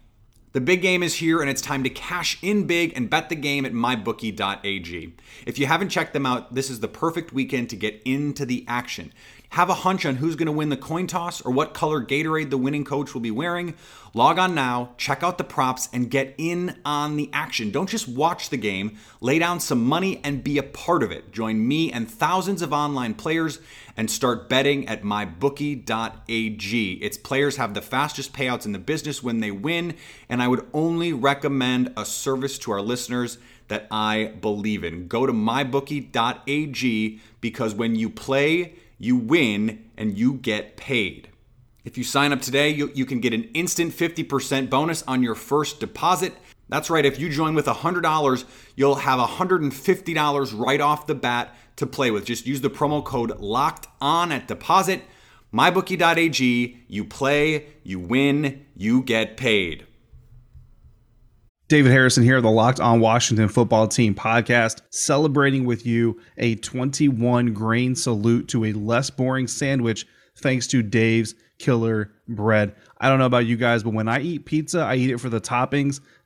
The 0.52 0.60
big 0.60 0.82
game 0.82 1.04
is 1.04 1.14
here, 1.16 1.40
and 1.40 1.48
it's 1.48 1.62
time 1.62 1.84
to 1.84 1.90
cash 1.90 2.36
in 2.42 2.66
big 2.66 2.96
and 2.96 3.08
bet 3.08 3.28
the 3.28 3.36
game 3.36 3.64
at 3.64 3.72
mybookie.ag. 3.72 5.14
If 5.46 5.58
you 5.60 5.66
haven't 5.66 5.90
checked 5.90 6.12
them 6.12 6.26
out, 6.26 6.54
this 6.54 6.70
is 6.70 6.80
the 6.80 6.88
perfect 6.88 7.32
weekend 7.32 7.70
to 7.70 7.76
get 7.76 8.02
into 8.04 8.44
the 8.44 8.64
action. 8.66 9.12
Have 9.50 9.68
a 9.68 9.74
hunch 9.74 10.06
on 10.06 10.14
who's 10.14 10.36
going 10.36 10.46
to 10.46 10.52
win 10.52 10.68
the 10.68 10.76
coin 10.76 11.08
toss 11.08 11.40
or 11.40 11.50
what 11.50 11.74
color 11.74 12.00
Gatorade 12.00 12.50
the 12.50 12.56
winning 12.56 12.84
coach 12.84 13.12
will 13.12 13.20
be 13.20 13.32
wearing? 13.32 13.74
Log 14.14 14.38
on 14.38 14.54
now, 14.54 14.90
check 14.96 15.24
out 15.24 15.38
the 15.38 15.44
props, 15.44 15.88
and 15.92 16.08
get 16.08 16.36
in 16.38 16.78
on 16.84 17.16
the 17.16 17.28
action. 17.32 17.72
Don't 17.72 17.88
just 17.88 18.06
watch 18.06 18.50
the 18.50 18.56
game, 18.56 18.96
lay 19.20 19.40
down 19.40 19.58
some 19.58 19.84
money 19.84 20.20
and 20.22 20.44
be 20.44 20.56
a 20.56 20.62
part 20.62 21.02
of 21.02 21.10
it. 21.10 21.32
Join 21.32 21.66
me 21.66 21.90
and 21.90 22.08
thousands 22.08 22.62
of 22.62 22.72
online 22.72 23.14
players 23.14 23.58
and 23.96 24.08
start 24.08 24.48
betting 24.48 24.86
at 24.86 25.02
mybookie.ag. 25.02 26.92
Its 26.92 27.16
players 27.18 27.56
have 27.56 27.74
the 27.74 27.82
fastest 27.82 28.32
payouts 28.32 28.66
in 28.66 28.72
the 28.72 28.78
business 28.78 29.20
when 29.20 29.40
they 29.40 29.50
win, 29.50 29.96
and 30.28 30.40
I 30.40 30.46
would 30.46 30.64
only 30.72 31.12
recommend 31.12 31.92
a 31.96 32.04
service 32.04 32.56
to 32.60 32.70
our 32.70 32.82
listeners 32.82 33.38
that 33.66 33.88
I 33.90 34.32
believe 34.40 34.84
in. 34.84 35.08
Go 35.08 35.26
to 35.26 35.32
mybookie.ag 35.32 37.20
because 37.40 37.74
when 37.74 37.96
you 37.96 38.10
play, 38.10 38.74
you 39.00 39.16
win 39.16 39.90
and 39.96 40.16
you 40.16 40.34
get 40.34 40.76
paid. 40.76 41.28
If 41.84 41.96
you 41.98 42.04
sign 42.04 42.32
up 42.32 42.42
today, 42.42 42.68
you, 42.68 42.92
you 42.94 43.06
can 43.06 43.18
get 43.18 43.32
an 43.32 43.44
instant 43.54 43.92
50% 43.92 44.70
bonus 44.70 45.02
on 45.04 45.22
your 45.22 45.34
first 45.34 45.80
deposit. 45.80 46.34
That's 46.68 46.90
right, 46.90 47.04
if 47.04 47.18
you 47.18 47.30
join 47.30 47.54
with 47.54 47.66
$100, 47.66 48.44
you'll 48.76 48.94
have 48.96 49.18
$150 49.18 50.66
right 50.66 50.80
off 50.80 51.06
the 51.06 51.14
bat 51.14 51.56
to 51.76 51.86
play 51.86 52.10
with. 52.10 52.26
Just 52.26 52.46
use 52.46 52.60
the 52.60 52.70
promo 52.70 53.02
code 53.02 53.40
LOCKED 53.40 53.88
ON 54.00 54.30
at 54.30 54.46
deposit. 54.46 55.02
MyBookie.ag, 55.52 56.84
you 56.86 57.04
play, 57.04 57.66
you 57.82 57.98
win, 57.98 58.66
you 58.76 59.02
get 59.02 59.36
paid. 59.36 59.86
David 61.70 61.92
Harrison 61.92 62.24
here, 62.24 62.40
the 62.40 62.50
Locked 62.50 62.80
On 62.80 62.98
Washington 62.98 63.46
Football 63.46 63.86
Team 63.86 64.12
podcast, 64.12 64.80
celebrating 64.90 65.64
with 65.64 65.86
you 65.86 66.20
a 66.36 66.56
21 66.56 67.54
grain 67.54 67.94
salute 67.94 68.48
to 68.48 68.64
a 68.64 68.72
less 68.72 69.08
boring 69.08 69.46
sandwich 69.46 70.04
thanks 70.34 70.66
to 70.66 70.82
Dave's 70.82 71.36
Killer 71.60 72.10
Bread. 72.26 72.74
I 72.98 73.08
don't 73.08 73.20
know 73.20 73.26
about 73.26 73.46
you 73.46 73.56
guys, 73.56 73.84
but 73.84 73.92
when 73.92 74.08
I 74.08 74.18
eat 74.18 74.46
pizza, 74.46 74.80
I 74.80 74.96
eat 74.96 75.10
it 75.10 75.20
for 75.20 75.28
the 75.28 75.40
toppings, 75.40 76.00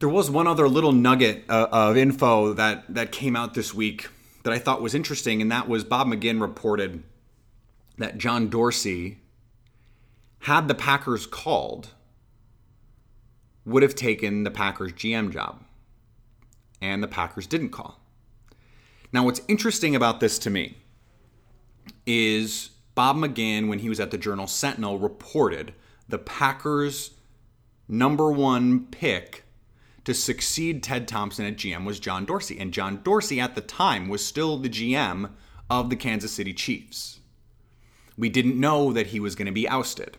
There 0.00 0.08
was 0.08 0.30
one 0.30 0.46
other 0.46 0.66
little 0.66 0.92
nugget 0.92 1.44
uh, 1.48 1.68
of 1.70 1.96
info 1.96 2.54
that, 2.54 2.92
that 2.92 3.12
came 3.12 3.36
out 3.36 3.52
this 3.52 3.74
week 3.74 4.08
that 4.44 4.52
I 4.52 4.58
thought 4.58 4.80
was 4.80 4.94
interesting, 4.94 5.42
and 5.42 5.52
that 5.52 5.68
was 5.68 5.84
Bob 5.84 6.06
McGinn 6.06 6.40
reported 6.40 7.02
that 7.98 8.16
John 8.16 8.48
Dorsey, 8.48 9.18
had 10.40 10.68
the 10.68 10.74
Packers 10.74 11.26
called, 11.26 11.90
would 13.66 13.82
have 13.82 13.94
taken 13.94 14.42
the 14.42 14.50
Packers 14.50 14.92
GM 14.92 15.30
job. 15.30 15.62
And 16.80 17.02
the 17.02 17.08
Packers 17.08 17.46
didn't 17.46 17.68
call. 17.68 18.00
Now, 19.12 19.24
what's 19.26 19.42
interesting 19.48 19.94
about 19.94 20.20
this 20.20 20.38
to 20.38 20.48
me 20.48 20.78
is 22.06 22.70
Bob 22.94 23.16
McGinn, 23.16 23.68
when 23.68 23.80
he 23.80 23.90
was 23.90 24.00
at 24.00 24.10
the 24.10 24.16
Journal 24.16 24.46
Sentinel, 24.46 24.98
reported 24.98 25.74
the 26.08 26.18
Packers' 26.18 27.10
number 27.86 28.32
one 28.32 28.86
pick 28.86 29.44
to 30.04 30.14
succeed 30.14 30.82
Ted 30.82 31.06
Thompson 31.06 31.44
at 31.46 31.56
GM 31.56 31.84
was 31.84 32.00
John 32.00 32.24
Dorsey. 32.24 32.58
And 32.58 32.72
John 32.72 33.02
Dorsey 33.02 33.40
at 33.40 33.54
the 33.54 33.60
time 33.60 34.08
was 34.08 34.24
still 34.24 34.56
the 34.56 34.68
GM 34.68 35.30
of 35.68 35.90
the 35.90 35.96
Kansas 35.96 36.32
City 36.32 36.52
Chiefs. 36.52 37.20
We 38.16 38.28
didn't 38.28 38.58
know 38.58 38.92
that 38.92 39.08
he 39.08 39.20
was 39.20 39.34
going 39.34 39.46
to 39.46 39.52
be 39.52 39.68
ousted. 39.68 40.16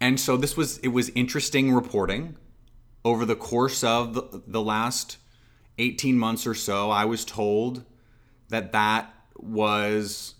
And 0.00 0.18
so 0.18 0.36
this 0.36 0.56
was 0.56 0.78
it 0.78 0.88
was 0.88 1.10
interesting 1.10 1.72
reporting 1.72 2.36
over 3.04 3.24
the 3.24 3.36
course 3.36 3.84
of 3.84 4.14
the, 4.14 4.42
the 4.46 4.60
last 4.60 5.18
18 5.78 6.18
months 6.18 6.46
or 6.46 6.54
so. 6.54 6.90
I 6.90 7.04
was 7.04 7.24
told 7.24 7.84
that 8.48 8.72
that 8.72 9.14
was 9.36 10.34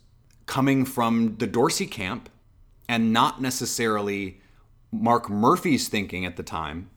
coming 0.47 0.85
from 0.85 1.37
the 1.37 1.47
Dorsey 1.47 1.87
camp 1.87 2.29
and 2.89 3.13
not 3.13 3.41
necessarily 3.41 4.41
Mark 4.91 5.31
Murphy's 5.31 5.89
thinking 5.89 6.25
at 6.25 6.37
the 6.37 6.43
time 6.43 6.91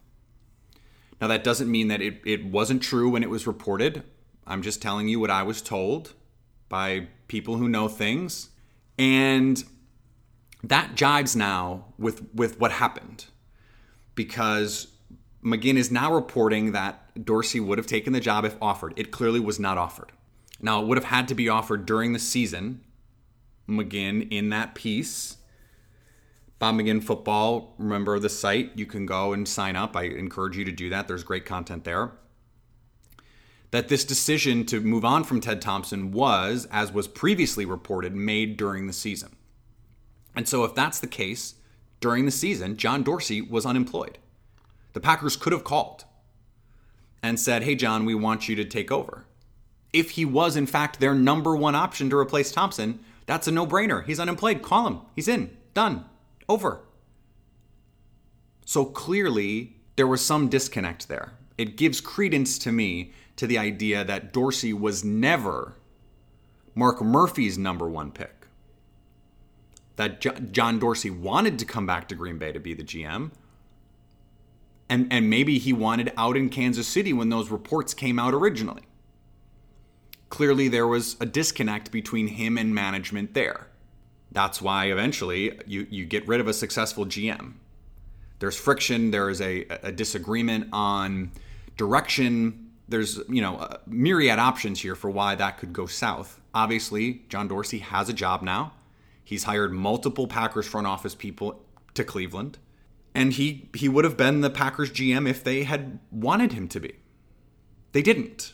now, 1.22 1.27
that 1.27 1.43
doesn't 1.43 1.72
mean 1.72 1.88
that 1.88 2.01
it, 2.01 2.22
it 2.25 2.46
wasn't 2.46 2.82
true 2.82 3.10
when 3.10 3.24
it 3.24 3.29
was 3.29 3.48
reported. 3.48 4.03
I'm 4.46 4.62
just 4.62 4.82
telling 4.82 5.08
you 5.08 5.20
what 5.20 5.29
I 5.29 5.43
was 5.43 5.62
told 5.62 6.13
by 6.70 7.08
people 7.27 7.58
who 7.58 7.70
know 7.70 7.88
things. 7.88 8.50
And 8.98 9.63
that 10.63 10.96
jives 10.96 11.36
now 11.36 11.86
with, 11.98 12.24
with 12.34 12.60
what 12.60 12.72
happened 12.72 13.25
because 14.15 14.88
McGinn 15.43 15.75
is 15.75 15.91
now 15.91 16.13
reporting 16.13 16.72
that 16.72 17.25
Dorsey 17.25 17.60
would 17.60 17.77
have 17.77 17.88
taken 17.88 18.13
the 18.13 18.20
job 18.20 18.46
if 18.46 18.55
offered. 18.62 18.93
It 18.96 19.12
clearly 19.12 19.39
was 19.39 19.60
not 19.60 19.77
offered. 19.77 20.12
Now, 20.62 20.82
it 20.82 20.88
would 20.88 20.98
have 20.98 21.05
had 21.05 21.27
to 21.29 21.36
be 21.36 21.50
offered 21.50 21.86
during 21.86 22.13
the 22.13 22.20
season. 22.20 22.82
McGinn, 23.67 24.27
in 24.32 24.50
that 24.50 24.75
piece, 24.75 25.38
McGinn 26.60 27.03
Football, 27.03 27.74
remember 27.77 28.19
the 28.19 28.29
site. 28.29 28.72
You 28.75 28.86
can 28.86 29.05
go 29.05 29.33
and 29.33 29.48
sign 29.48 29.75
up. 29.75 29.95
I 29.95 30.03
encourage 30.03 30.57
you 30.57 30.65
to 30.65 30.72
do 30.72 30.89
that. 30.89 31.07
There's 31.07 31.24
great 31.24 31.45
content 31.45 31.83
there. 31.83 32.12
That 33.72 33.89
this 33.89 34.05
decision 34.05 34.65
to 34.67 34.79
move 34.79 35.03
on 35.03 35.24
from 35.24 35.41
Ted 35.41 35.62
Thompson 35.62 36.12
was, 36.12 36.67
as 36.72 36.91
was 36.91 37.07
previously 37.07 37.65
reported, 37.65 38.15
made 38.15 38.55
during 38.55 38.88
the 38.88 38.93
season. 38.93 39.36
And 40.36 40.48
so, 40.48 40.63
if 40.63 40.74
that's 40.74 41.00
the 41.00 41.07
case, 41.07 41.55
during 42.00 42.25
the 42.25 42.31
season, 42.31 42.77
John 42.77 43.03
Dorsey 43.03 43.41
was 43.41 43.65
unemployed. 43.65 44.19
The 44.93 45.00
Packers 45.00 45.36
could 45.36 45.53
have 45.53 45.63
called 45.63 46.05
and 47.22 47.39
said, 47.39 47.63
Hey, 47.63 47.75
John, 47.75 48.05
we 48.05 48.15
want 48.15 48.48
you 48.48 48.55
to 48.55 48.66
take 48.66 48.92
over. 48.92 49.25
If 49.92 50.11
he 50.11 50.25
was, 50.25 50.55
in 50.55 50.66
fact, 50.66 51.00
their 51.00 51.16
number 51.16 51.55
one 51.55 51.75
option 51.75 52.09
to 52.09 52.18
replace 52.18 52.51
Thompson, 52.51 53.00
that's 53.25 53.48
a 53.48 53.51
no 53.51 53.66
brainer. 53.66 54.05
He's 54.05 54.20
unemployed. 54.20 54.61
Call 54.61 54.87
him. 54.87 55.00
He's 55.16 55.27
in. 55.27 55.55
Done. 55.74 56.05
Over. 56.48 56.82
So 58.66 58.86
clearly, 58.86 59.77
there 59.96 60.08
was 60.08 60.22
some 60.22 60.50
disconnect 60.50 61.08
there. 61.08 61.34
It 61.58 61.77
gives 61.77 62.01
credence 62.01 62.58
to 62.60 62.72
me 62.72 63.14
to 63.36 63.48
the 63.48 63.58
idea 63.58 64.03
that 64.03 64.34
Dorsey 64.34 64.74
was 64.74 65.03
never 65.03 65.75
Mark 66.75 67.01
Murphy's 67.01 67.58
number 67.58 67.88
one 67.88 68.12
pick. 68.12 68.48
That 69.96 70.51
John 70.51 70.79
Dorsey 70.79 71.12
wanted 71.12 71.60
to 71.60 71.66
come 71.66 71.86
back 71.86 72.08
to 72.08 72.16
Green 72.16 72.40
Bay 72.40 72.51
to 72.51 72.60
be 72.60 72.74
the 72.74 72.84
GM. 72.84 73.32
And, 74.90 75.12
and 75.12 75.29
maybe 75.29 75.60
he 75.60 75.72
wanted 75.72 76.12
out 76.18 76.36
in 76.36 76.50
Kansas 76.50 76.88
City 76.88 77.14
when 77.14 77.29
those 77.29 77.50
reports 77.50 77.94
came 77.94 78.18
out 78.18 78.34
originally. 78.34 78.84
Clearly, 80.29 80.68
there 80.68 80.88
was 80.88 81.16
a 81.20 81.27
disconnect 81.27 81.92
between 81.92 82.27
him 82.27 82.58
and 82.58 82.74
management 82.74 83.36
there. 83.36 83.68
That's 84.33 84.61
why 84.61 84.85
eventually 84.85 85.59
you, 85.65 85.87
you 85.89 86.05
get 86.05 86.27
rid 86.27 86.39
of 86.39 86.48
a 86.48 86.53
successful 86.53 87.05
GM. 87.05 87.53
There's 88.39 88.57
friction, 88.57 89.11
there 89.11 89.29
is 89.29 89.39
a, 89.39 89.65
a 89.83 89.91
disagreement 89.91 90.69
on 90.74 91.31
direction. 91.77 92.72
There's, 92.89 93.19
you 93.29 93.41
know, 93.41 93.69
myriad 93.87 94.39
options 94.39 94.81
here 94.81 94.96
for 94.96 95.09
why 95.09 95.35
that 95.35 95.59
could 95.59 95.72
go 95.72 95.85
south. 95.85 96.41
Obviously, 96.53 97.22
John 97.29 97.48
Dorsey 97.48 97.79
has 97.79 98.09
a 98.09 98.13
job 98.13 98.41
now. 98.41 98.74
He's 99.24 99.43
hired 99.46 99.72
multiple 99.72 100.27
Packers 100.27 100.67
front 100.67 100.87
office 100.87 101.15
people 101.15 101.63
to 101.93 102.03
Cleveland. 102.03 102.57
And 103.15 103.33
he 103.33 103.69
he 103.75 103.87
would 103.87 104.05
have 104.05 104.17
been 104.17 104.41
the 104.41 104.50
Packers 104.50 104.91
GM 104.91 105.29
if 105.29 105.43
they 105.43 105.63
had 105.63 106.00
wanted 106.11 106.51
him 106.53 106.67
to 106.69 106.79
be. 106.79 106.96
They 107.91 108.01
didn't. 108.01 108.53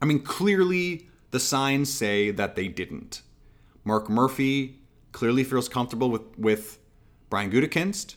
I 0.00 0.06
mean, 0.06 0.20
clearly 0.20 1.08
the 1.30 1.38
signs 1.38 1.92
say 1.92 2.30
that 2.30 2.56
they 2.56 2.68
didn't. 2.68 3.20
Mark 3.84 4.08
Murphy 4.08 4.80
clearly 5.12 5.44
feels 5.44 5.68
comfortable 5.68 6.10
with, 6.10 6.38
with 6.38 6.78
Brian 7.28 7.50
Gutekunst. 7.50 8.16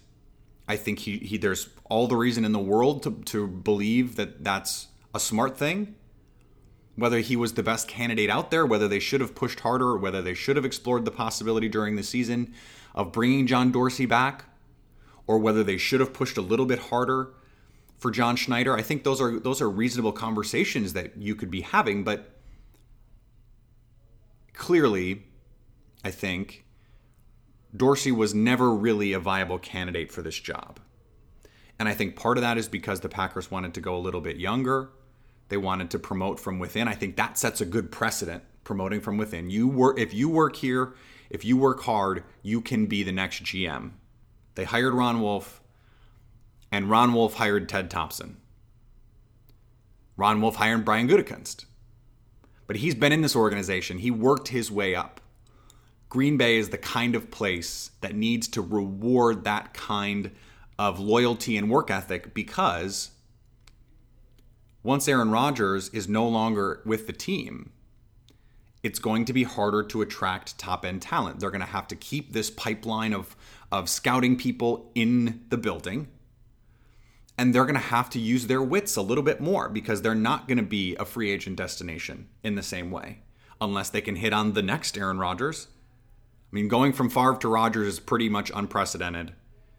I 0.67 0.75
think 0.75 0.99
he, 0.99 1.17
he 1.17 1.37
there's 1.37 1.69
all 1.89 2.07
the 2.07 2.15
reason 2.15 2.45
in 2.45 2.51
the 2.51 2.59
world 2.59 3.03
to, 3.03 3.11
to 3.25 3.47
believe 3.47 4.15
that 4.15 4.43
that's 4.43 4.87
a 5.13 5.19
smart 5.19 5.57
thing. 5.57 5.95
Whether 6.95 7.19
he 7.19 7.35
was 7.35 7.53
the 7.53 7.63
best 7.63 7.87
candidate 7.87 8.29
out 8.29 8.51
there, 8.51 8.65
whether 8.65 8.87
they 8.87 8.99
should 8.99 9.19
have 9.19 9.33
pushed 9.33 9.61
harder, 9.61 9.87
or 9.89 9.97
whether 9.97 10.21
they 10.21 10.35
should 10.35 10.55
have 10.55 10.65
explored 10.65 11.05
the 11.05 11.11
possibility 11.11 11.67
during 11.67 11.95
the 11.95 12.03
season 12.03 12.53
of 12.93 13.11
bringing 13.11 13.47
John 13.47 13.71
Dorsey 13.71 14.05
back, 14.05 14.45
or 15.25 15.39
whether 15.39 15.63
they 15.63 15.77
should 15.77 15.99
have 15.99 16.13
pushed 16.13 16.37
a 16.37 16.41
little 16.41 16.67
bit 16.67 16.77
harder 16.77 17.31
for 17.97 18.11
John 18.11 18.35
Schneider. 18.35 18.77
I 18.77 18.83
think 18.83 19.03
those 19.03 19.19
are 19.19 19.39
those 19.39 19.59
are 19.59 19.69
reasonable 19.69 20.11
conversations 20.11 20.93
that 20.93 21.17
you 21.17 21.35
could 21.35 21.49
be 21.49 21.61
having, 21.61 22.03
but 22.03 22.29
clearly 24.53 25.23
I 26.03 26.11
think, 26.11 26.65
Dorsey 27.75 28.11
was 28.11 28.33
never 28.33 28.73
really 28.73 29.13
a 29.13 29.19
viable 29.19 29.57
candidate 29.57 30.11
for 30.11 30.21
this 30.21 30.39
job. 30.39 30.79
And 31.79 31.89
I 31.89 31.93
think 31.93 32.15
part 32.15 32.37
of 32.37 32.41
that 32.41 32.57
is 32.57 32.67
because 32.67 32.99
the 32.99 33.09
Packers 33.09 33.49
wanted 33.49 33.73
to 33.73 33.81
go 33.81 33.95
a 33.95 33.99
little 33.99 34.21
bit 34.21 34.37
younger. 34.37 34.89
They 35.49 35.57
wanted 35.57 35.89
to 35.91 35.99
promote 35.99 36.39
from 36.39 36.59
within. 36.59 36.87
I 36.87 36.93
think 36.93 37.15
that 37.15 37.37
sets 37.37 37.61
a 37.61 37.65
good 37.65 37.91
precedent, 37.91 38.43
promoting 38.63 39.01
from 39.01 39.17
within. 39.17 39.49
You 39.49 39.67
work 39.67 39.99
if 39.99 40.13
you 40.13 40.29
work 40.29 40.55
here, 40.55 40.93
if 41.29 41.43
you 41.43 41.57
work 41.57 41.81
hard, 41.83 42.23
you 42.41 42.61
can 42.61 42.85
be 42.85 43.03
the 43.03 43.11
next 43.11 43.43
GM. 43.43 43.91
They 44.55 44.65
hired 44.65 44.93
Ron 44.93 45.19
Wolf, 45.19 45.61
and 46.71 46.89
Ron 46.89 47.13
Wolf 47.13 47.35
hired 47.35 47.67
Ted 47.67 47.89
Thompson. 47.89 48.37
Ron 50.15 50.41
Wolf 50.41 50.55
hired 50.55 50.85
Brian 50.85 51.07
Gutekunst. 51.07 51.65
But 52.67 52.77
he's 52.77 52.95
been 52.95 53.11
in 53.11 53.21
this 53.21 53.35
organization. 53.35 53.97
He 53.97 54.11
worked 54.11 54.49
his 54.49 54.71
way 54.71 54.95
up. 54.95 55.19
Green 56.13 56.37
Bay 56.37 56.57
is 56.57 56.69
the 56.69 56.77
kind 56.77 57.15
of 57.15 57.31
place 57.31 57.89
that 58.01 58.13
needs 58.13 58.47
to 58.49 58.61
reward 58.61 59.45
that 59.45 59.73
kind 59.73 60.29
of 60.77 60.99
loyalty 60.99 61.57
and 61.57 61.71
work 61.71 61.89
ethic 61.89 62.35
because 62.35 63.09
once 64.83 65.07
Aaron 65.07 65.31
Rodgers 65.31 65.89
is 65.89 66.07
no 66.07 66.27
longer 66.27 66.83
with 66.85 67.07
the 67.07 67.13
team, 67.13 67.71
it's 68.83 68.99
going 68.99 69.25
to 69.25 69.33
be 69.33 69.41
harder 69.41 69.81
to 69.81 70.03
attract 70.03 70.59
top 70.59 70.85
end 70.85 71.01
talent. 71.01 71.39
They're 71.39 71.49
going 71.49 71.61
to 71.61 71.65
have 71.65 71.87
to 71.87 71.95
keep 71.95 72.31
this 72.31 72.51
pipeline 72.51 73.13
of, 73.13 73.35
of 73.71 73.89
scouting 73.89 74.37
people 74.37 74.91
in 74.93 75.43
the 75.49 75.57
building. 75.57 76.09
And 77.39 77.55
they're 77.55 77.65
going 77.65 77.73
to 77.73 77.79
have 77.79 78.11
to 78.11 78.19
use 78.19 78.45
their 78.45 78.61
wits 78.61 78.95
a 78.95 79.01
little 79.01 79.23
bit 79.23 79.41
more 79.41 79.67
because 79.67 80.03
they're 80.03 80.13
not 80.13 80.47
going 80.47 80.59
to 80.59 80.63
be 80.63 80.95
a 80.97 81.05
free 81.05 81.31
agent 81.31 81.55
destination 81.55 82.27
in 82.43 82.53
the 82.53 82.61
same 82.61 82.91
way 82.91 83.23
unless 83.59 83.89
they 83.89 84.01
can 84.01 84.17
hit 84.17 84.31
on 84.31 84.53
the 84.53 84.61
next 84.61 84.95
Aaron 84.95 85.17
Rodgers 85.17 85.69
I 86.53 86.55
mean, 86.55 86.67
going 86.67 86.93
from 86.93 87.09
Favre 87.09 87.35
to 87.39 87.47
Rodgers 87.47 87.87
is 87.87 87.99
pretty 87.99 88.29
much 88.29 88.51
unprecedented. 88.53 89.33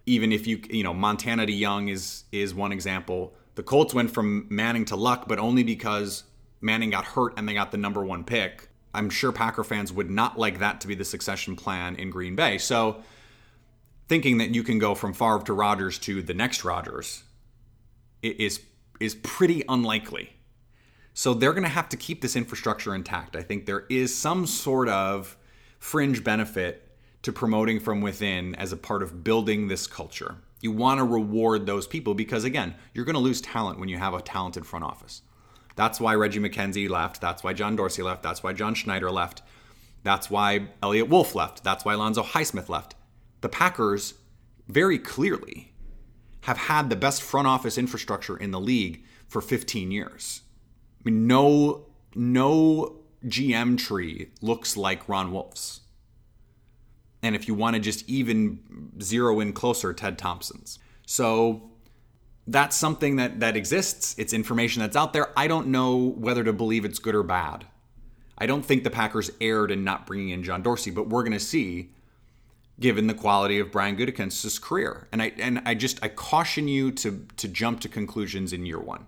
even 0.06 0.32
if 0.32 0.46
you 0.46 0.60
you 0.68 0.82
know 0.82 0.92
Montana 0.92 1.46
to 1.46 1.52
Young 1.52 1.88
is 1.88 2.24
is 2.32 2.52
one 2.54 2.72
example. 2.72 3.32
The 3.54 3.62
Colts 3.62 3.94
went 3.94 4.10
from 4.10 4.46
Manning 4.50 4.84
to 4.86 4.96
Luck, 4.96 5.28
but 5.28 5.38
only 5.38 5.62
because 5.62 6.24
Manning 6.60 6.90
got 6.90 7.04
hurt 7.04 7.34
and 7.36 7.48
they 7.48 7.54
got 7.54 7.70
the 7.70 7.78
number 7.78 8.04
one 8.04 8.24
pick. 8.24 8.68
I'm 8.92 9.08
sure 9.08 9.30
Packer 9.32 9.62
fans 9.64 9.92
would 9.92 10.10
not 10.10 10.38
like 10.38 10.58
that 10.58 10.80
to 10.80 10.88
be 10.88 10.94
the 10.96 11.04
succession 11.04 11.54
plan 11.56 11.94
in 11.96 12.10
Green 12.10 12.34
Bay. 12.34 12.58
So 12.58 13.02
thinking 14.08 14.38
that 14.38 14.54
you 14.54 14.62
can 14.64 14.78
go 14.78 14.94
from 14.94 15.12
Favre 15.14 15.42
to 15.44 15.52
Rodgers 15.52 15.98
to 16.00 16.22
the 16.22 16.34
next 16.34 16.64
Rodgers 16.64 17.22
is 18.22 18.60
is 18.98 19.14
pretty 19.14 19.62
unlikely. 19.68 20.30
So 21.14 21.34
they're 21.34 21.52
going 21.52 21.62
to 21.62 21.68
have 21.68 21.88
to 21.90 21.96
keep 21.96 22.20
this 22.20 22.34
infrastructure 22.34 22.94
intact. 22.94 23.36
I 23.36 23.42
think 23.42 23.66
there 23.66 23.84
is 23.88 24.12
some 24.12 24.46
sort 24.46 24.88
of 24.88 25.36
fringe 25.84 26.24
benefit 26.24 26.96
to 27.20 27.30
promoting 27.30 27.78
from 27.78 28.00
within 28.00 28.54
as 28.54 28.72
a 28.72 28.76
part 28.76 29.02
of 29.02 29.22
building 29.22 29.68
this 29.68 29.86
culture. 29.86 30.36
You 30.62 30.72
want 30.72 30.96
to 30.96 31.04
reward 31.04 31.66
those 31.66 31.86
people 31.86 32.14
because 32.14 32.42
again, 32.42 32.74
you're 32.94 33.04
going 33.04 33.14
to 33.14 33.20
lose 33.20 33.42
talent 33.42 33.78
when 33.78 33.90
you 33.90 33.98
have 33.98 34.14
a 34.14 34.22
talented 34.22 34.64
front 34.64 34.86
office. 34.86 35.20
That's 35.76 36.00
why 36.00 36.14
Reggie 36.14 36.40
McKenzie 36.40 36.88
left. 36.88 37.20
That's 37.20 37.44
why 37.44 37.52
John 37.52 37.76
Dorsey 37.76 38.02
left. 38.02 38.22
That's 38.22 38.42
why 38.42 38.54
John 38.54 38.74
Schneider 38.74 39.10
left. 39.10 39.42
That's 40.02 40.30
why 40.30 40.68
Eliot 40.82 41.10
Wolf 41.10 41.34
left. 41.34 41.62
That's 41.62 41.84
why 41.84 41.92
Alonzo 41.92 42.22
Highsmith 42.22 42.70
left. 42.70 42.94
The 43.42 43.50
Packers 43.50 44.14
very 44.66 44.98
clearly 44.98 45.74
have 46.44 46.56
had 46.56 46.88
the 46.88 46.96
best 46.96 47.22
front 47.22 47.46
office 47.46 47.76
infrastructure 47.76 48.38
in 48.38 48.52
the 48.52 48.60
league 48.60 49.04
for 49.28 49.42
15 49.42 49.90
years. 49.90 50.40
I 51.00 51.10
mean, 51.10 51.26
no, 51.26 51.88
no 52.14 53.03
GM 53.26 53.78
tree 53.78 54.30
looks 54.40 54.76
like 54.76 55.08
Ron 55.08 55.32
Wolf's. 55.32 55.80
And 57.22 57.34
if 57.34 57.48
you 57.48 57.54
want 57.54 57.74
to 57.74 57.80
just 57.80 58.08
even 58.08 58.92
zero 59.00 59.40
in 59.40 59.52
closer, 59.52 59.92
Ted 59.94 60.18
Thompson's. 60.18 60.78
So 61.06 61.70
that's 62.46 62.76
something 62.76 63.16
that 63.16 63.40
that 63.40 63.56
exists. 63.56 64.14
It's 64.18 64.32
information 64.32 64.80
that's 64.80 64.96
out 64.96 65.12
there. 65.12 65.30
I 65.36 65.48
don't 65.48 65.68
know 65.68 65.96
whether 65.96 66.44
to 66.44 66.52
believe 66.52 66.84
it's 66.84 66.98
good 66.98 67.14
or 67.14 67.22
bad. 67.22 67.66
I 68.36 68.46
don't 68.46 68.64
think 68.64 68.84
the 68.84 68.90
Packers 68.90 69.30
erred 69.40 69.70
in 69.70 69.84
not 69.84 70.06
bringing 70.06 70.30
in 70.30 70.42
John 70.42 70.62
Dorsey, 70.62 70.90
but 70.90 71.08
we're 71.08 71.22
going 71.22 71.32
to 71.32 71.40
see 71.40 71.90
given 72.80 73.06
the 73.06 73.14
quality 73.14 73.58
of 73.60 73.70
Brian 73.70 73.96
Gutekunst's 73.96 74.58
career. 74.58 75.08
And 75.12 75.22
I 75.22 75.32
and 75.38 75.62
I 75.64 75.74
just 75.74 76.02
I 76.02 76.08
caution 76.08 76.68
you 76.68 76.90
to 76.92 77.26
to 77.36 77.48
jump 77.48 77.80
to 77.80 77.88
conclusions 77.88 78.52
in 78.52 78.66
year 78.66 78.80
1. 78.80 79.06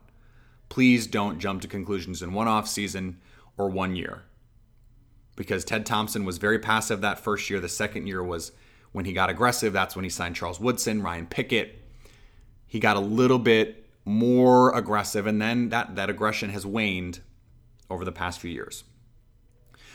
Please 0.68 1.06
don't 1.06 1.38
jump 1.38 1.62
to 1.62 1.68
conclusions 1.68 2.22
in 2.22 2.32
one 2.32 2.48
off 2.48 2.66
season 2.66 3.18
or 3.56 3.68
one 3.68 3.96
year. 3.96 4.22
Because 5.34 5.64
Ted 5.64 5.84
Thompson 5.84 6.24
was 6.24 6.38
very 6.38 6.58
passive 6.58 7.00
that 7.00 7.18
first 7.18 7.50
year. 7.50 7.60
The 7.60 7.68
second 7.68 8.06
year 8.06 8.22
was 8.22 8.52
when 8.92 9.04
he 9.04 9.12
got 9.12 9.28
aggressive. 9.28 9.72
That's 9.72 9.94
when 9.94 10.04
he 10.04 10.10
signed 10.10 10.36
Charles 10.36 10.58
Woodson, 10.58 11.02
Ryan 11.02 11.26
Pickett, 11.26 11.82
he 12.66 12.80
got 12.80 12.96
a 12.96 13.00
little 13.00 13.38
bit 13.38 13.86
more 14.04 14.76
aggressive, 14.76 15.26
and 15.26 15.40
then 15.40 15.70
that, 15.70 15.96
that 15.96 16.10
aggression 16.10 16.50
has 16.50 16.66
waned 16.66 17.20
over 17.88 18.04
the 18.04 18.12
past 18.12 18.40
few 18.40 18.50
years. 18.50 18.84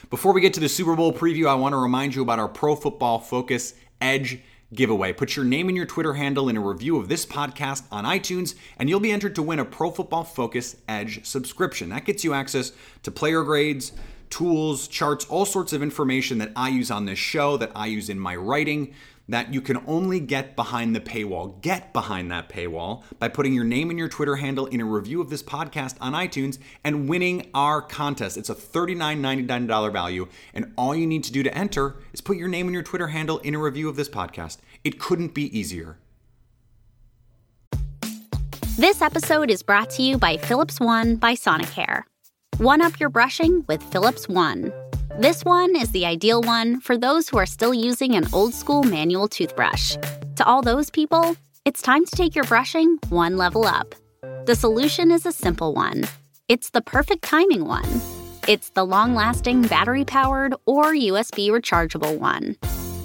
Before 0.09 0.33
we 0.33 0.41
get 0.41 0.53
to 0.55 0.59
the 0.59 0.69
Super 0.69 0.95
Bowl 0.95 1.13
preview, 1.13 1.47
I 1.47 1.55
want 1.55 1.73
to 1.73 1.77
remind 1.77 2.15
you 2.15 2.21
about 2.21 2.39
our 2.39 2.47
Pro 2.47 2.75
Football 2.75 3.19
Focus 3.19 3.75
Edge 3.99 4.39
giveaway. 4.73 5.13
Put 5.13 5.35
your 5.35 5.45
name 5.45 5.67
and 5.67 5.77
your 5.77 5.85
Twitter 5.85 6.13
handle 6.13 6.49
in 6.49 6.57
a 6.57 6.61
review 6.61 6.97
of 6.97 7.09
this 7.09 7.25
podcast 7.25 7.83
on 7.91 8.05
iTunes, 8.05 8.55
and 8.77 8.89
you'll 8.89 8.99
be 8.99 9.11
entered 9.11 9.35
to 9.35 9.43
win 9.43 9.59
a 9.59 9.65
Pro 9.65 9.91
Football 9.91 10.23
Focus 10.23 10.77
Edge 10.87 11.25
subscription. 11.25 11.89
That 11.89 12.05
gets 12.05 12.23
you 12.23 12.33
access 12.33 12.71
to 13.03 13.11
player 13.11 13.43
grades, 13.43 13.91
tools, 14.29 14.87
charts, 14.87 15.25
all 15.25 15.45
sorts 15.45 15.73
of 15.73 15.83
information 15.83 16.37
that 16.37 16.51
I 16.55 16.69
use 16.69 16.89
on 16.89 17.05
this 17.05 17.19
show, 17.19 17.57
that 17.57 17.71
I 17.75 17.87
use 17.87 18.09
in 18.09 18.19
my 18.19 18.35
writing 18.35 18.93
that 19.29 19.53
you 19.53 19.61
can 19.61 19.81
only 19.87 20.19
get 20.19 20.55
behind 20.55 20.95
the 20.95 20.99
paywall. 20.99 21.61
Get 21.61 21.93
behind 21.93 22.31
that 22.31 22.49
paywall 22.49 23.03
by 23.19 23.27
putting 23.27 23.53
your 23.53 23.63
name 23.63 23.89
and 23.89 23.97
your 23.97 24.09
Twitter 24.09 24.35
handle 24.35 24.65
in 24.65 24.81
a 24.81 24.85
review 24.85 25.21
of 25.21 25.29
this 25.29 25.43
podcast 25.43 25.95
on 26.01 26.13
iTunes 26.13 26.57
and 26.83 27.07
winning 27.07 27.49
our 27.53 27.81
contest. 27.81 28.37
It's 28.37 28.49
a 28.49 28.55
$39.99 28.55 29.91
value, 29.91 30.27
and 30.53 30.73
all 30.77 30.95
you 30.95 31.07
need 31.07 31.23
to 31.25 31.31
do 31.31 31.43
to 31.43 31.57
enter 31.57 31.95
is 32.13 32.21
put 32.21 32.37
your 32.37 32.47
name 32.47 32.67
and 32.67 32.73
your 32.73 32.83
Twitter 32.83 33.07
handle 33.07 33.39
in 33.39 33.55
a 33.55 33.59
review 33.59 33.89
of 33.89 33.95
this 33.95 34.09
podcast. 34.09 34.57
It 34.83 34.99
couldn't 34.99 35.33
be 35.33 35.57
easier. 35.57 35.97
This 38.77 39.01
episode 39.01 39.51
is 39.51 39.61
brought 39.61 39.89
to 39.91 40.01
you 40.01 40.17
by 40.17 40.37
Philips 40.37 40.79
One 40.79 41.15
by 41.15 41.33
Sonicare. 41.33 42.03
One 42.57 42.81
up 42.81 42.99
your 42.99 43.09
brushing 43.09 43.63
with 43.67 43.83
Philips 43.83 44.27
One. 44.27 44.73
This 45.19 45.43
one 45.43 45.75
is 45.75 45.91
the 45.91 46.05
ideal 46.05 46.41
one 46.41 46.79
for 46.79 46.97
those 46.97 47.27
who 47.27 47.37
are 47.37 47.45
still 47.45 47.73
using 47.73 48.15
an 48.15 48.27
old 48.33 48.53
school 48.53 48.81
manual 48.83 49.27
toothbrush. 49.27 49.97
To 50.37 50.45
all 50.45 50.61
those 50.61 50.89
people, 50.89 51.35
it's 51.65 51.81
time 51.81 52.05
to 52.05 52.15
take 52.15 52.33
your 52.33 52.45
brushing 52.45 52.97
one 53.09 53.35
level 53.35 53.65
up. 53.65 53.93
The 54.45 54.55
solution 54.55 55.11
is 55.11 55.25
a 55.25 55.31
simple 55.31 55.73
one 55.73 56.05
it's 56.47 56.71
the 56.71 56.81
perfect 56.81 57.23
timing 57.23 57.65
one. 57.65 58.01
It's 58.47 58.71
the 58.71 58.85
long 58.85 59.13
lasting 59.13 59.63
battery 59.63 60.03
powered 60.03 60.53
or 60.65 60.93
USB 60.93 61.49
rechargeable 61.49 62.17
one. 62.17 62.57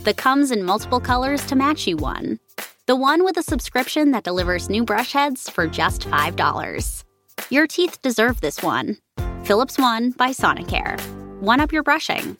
The 0.04 0.14
comes 0.14 0.50
in 0.50 0.64
multiple 0.64 1.00
colors 1.00 1.44
to 1.46 1.56
match 1.56 1.86
you 1.86 1.96
one. 1.96 2.40
The 2.86 2.96
one 2.96 3.24
with 3.24 3.36
a 3.36 3.42
subscription 3.42 4.12
that 4.12 4.24
delivers 4.24 4.70
new 4.70 4.84
brush 4.84 5.12
heads 5.12 5.50
for 5.50 5.66
just 5.66 6.02
$5. 6.02 7.04
Your 7.50 7.66
teeth 7.66 8.00
deserve 8.02 8.40
this 8.40 8.62
one. 8.62 8.96
Philips 9.44 9.78
One 9.78 10.10
by 10.10 10.30
Sonicare 10.30 11.00
one 11.46 11.60
up 11.60 11.72
your 11.72 11.82
brushing. 11.82 12.36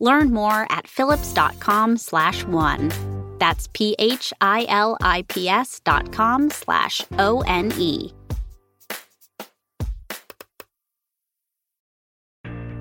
Learn 0.00 0.32
more 0.32 0.66
at 0.70 0.86
philips.com 0.86 1.96
slash 1.96 2.44
one. 2.44 2.92
That's 3.38 3.68
P-H-I-L-I-P-S 3.72 5.80
dot 5.84 6.12
com 6.12 6.50
slash 6.50 7.04
O-N-E. 7.18 8.12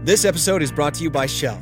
This 0.04 0.26
episode 0.26 0.64
is 0.64 0.72
brought 0.72 0.94
to 0.96 1.04
you 1.04 1.10
by 1.10 1.26
Shell. 1.26 1.62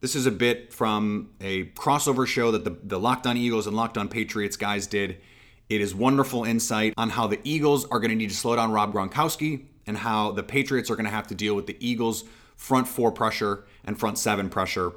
This 0.00 0.16
is 0.16 0.24
a 0.24 0.30
bit 0.30 0.72
from 0.72 1.30
a 1.42 1.64
crossover 1.72 2.26
show 2.26 2.50
that 2.52 2.64
the, 2.64 2.74
the 2.82 2.98
Locked 2.98 3.26
On 3.26 3.36
Eagles 3.36 3.66
and 3.66 3.76
Locked 3.76 3.98
On 3.98 4.08
Patriots 4.08 4.56
guys 4.56 4.86
did. 4.86 5.20
It 5.68 5.82
is 5.82 5.94
wonderful 5.94 6.44
insight 6.44 6.94
on 6.96 7.10
how 7.10 7.26
the 7.26 7.38
Eagles 7.44 7.84
are 7.84 8.00
going 8.00 8.10
to 8.10 8.16
need 8.16 8.30
to 8.30 8.36
slow 8.36 8.56
down 8.56 8.72
Rob 8.72 8.94
Gronkowski 8.94 9.66
and 9.86 9.98
how 9.98 10.32
the 10.32 10.42
Patriots 10.42 10.90
are 10.90 10.96
going 10.96 11.04
to 11.04 11.10
have 11.10 11.26
to 11.26 11.34
deal 11.34 11.54
with 11.54 11.66
the 11.66 11.76
Eagles' 11.80 12.24
front 12.56 12.88
four 12.88 13.12
pressure 13.12 13.66
and 13.84 14.00
front 14.00 14.16
seven 14.16 14.48
pressure. 14.48 14.92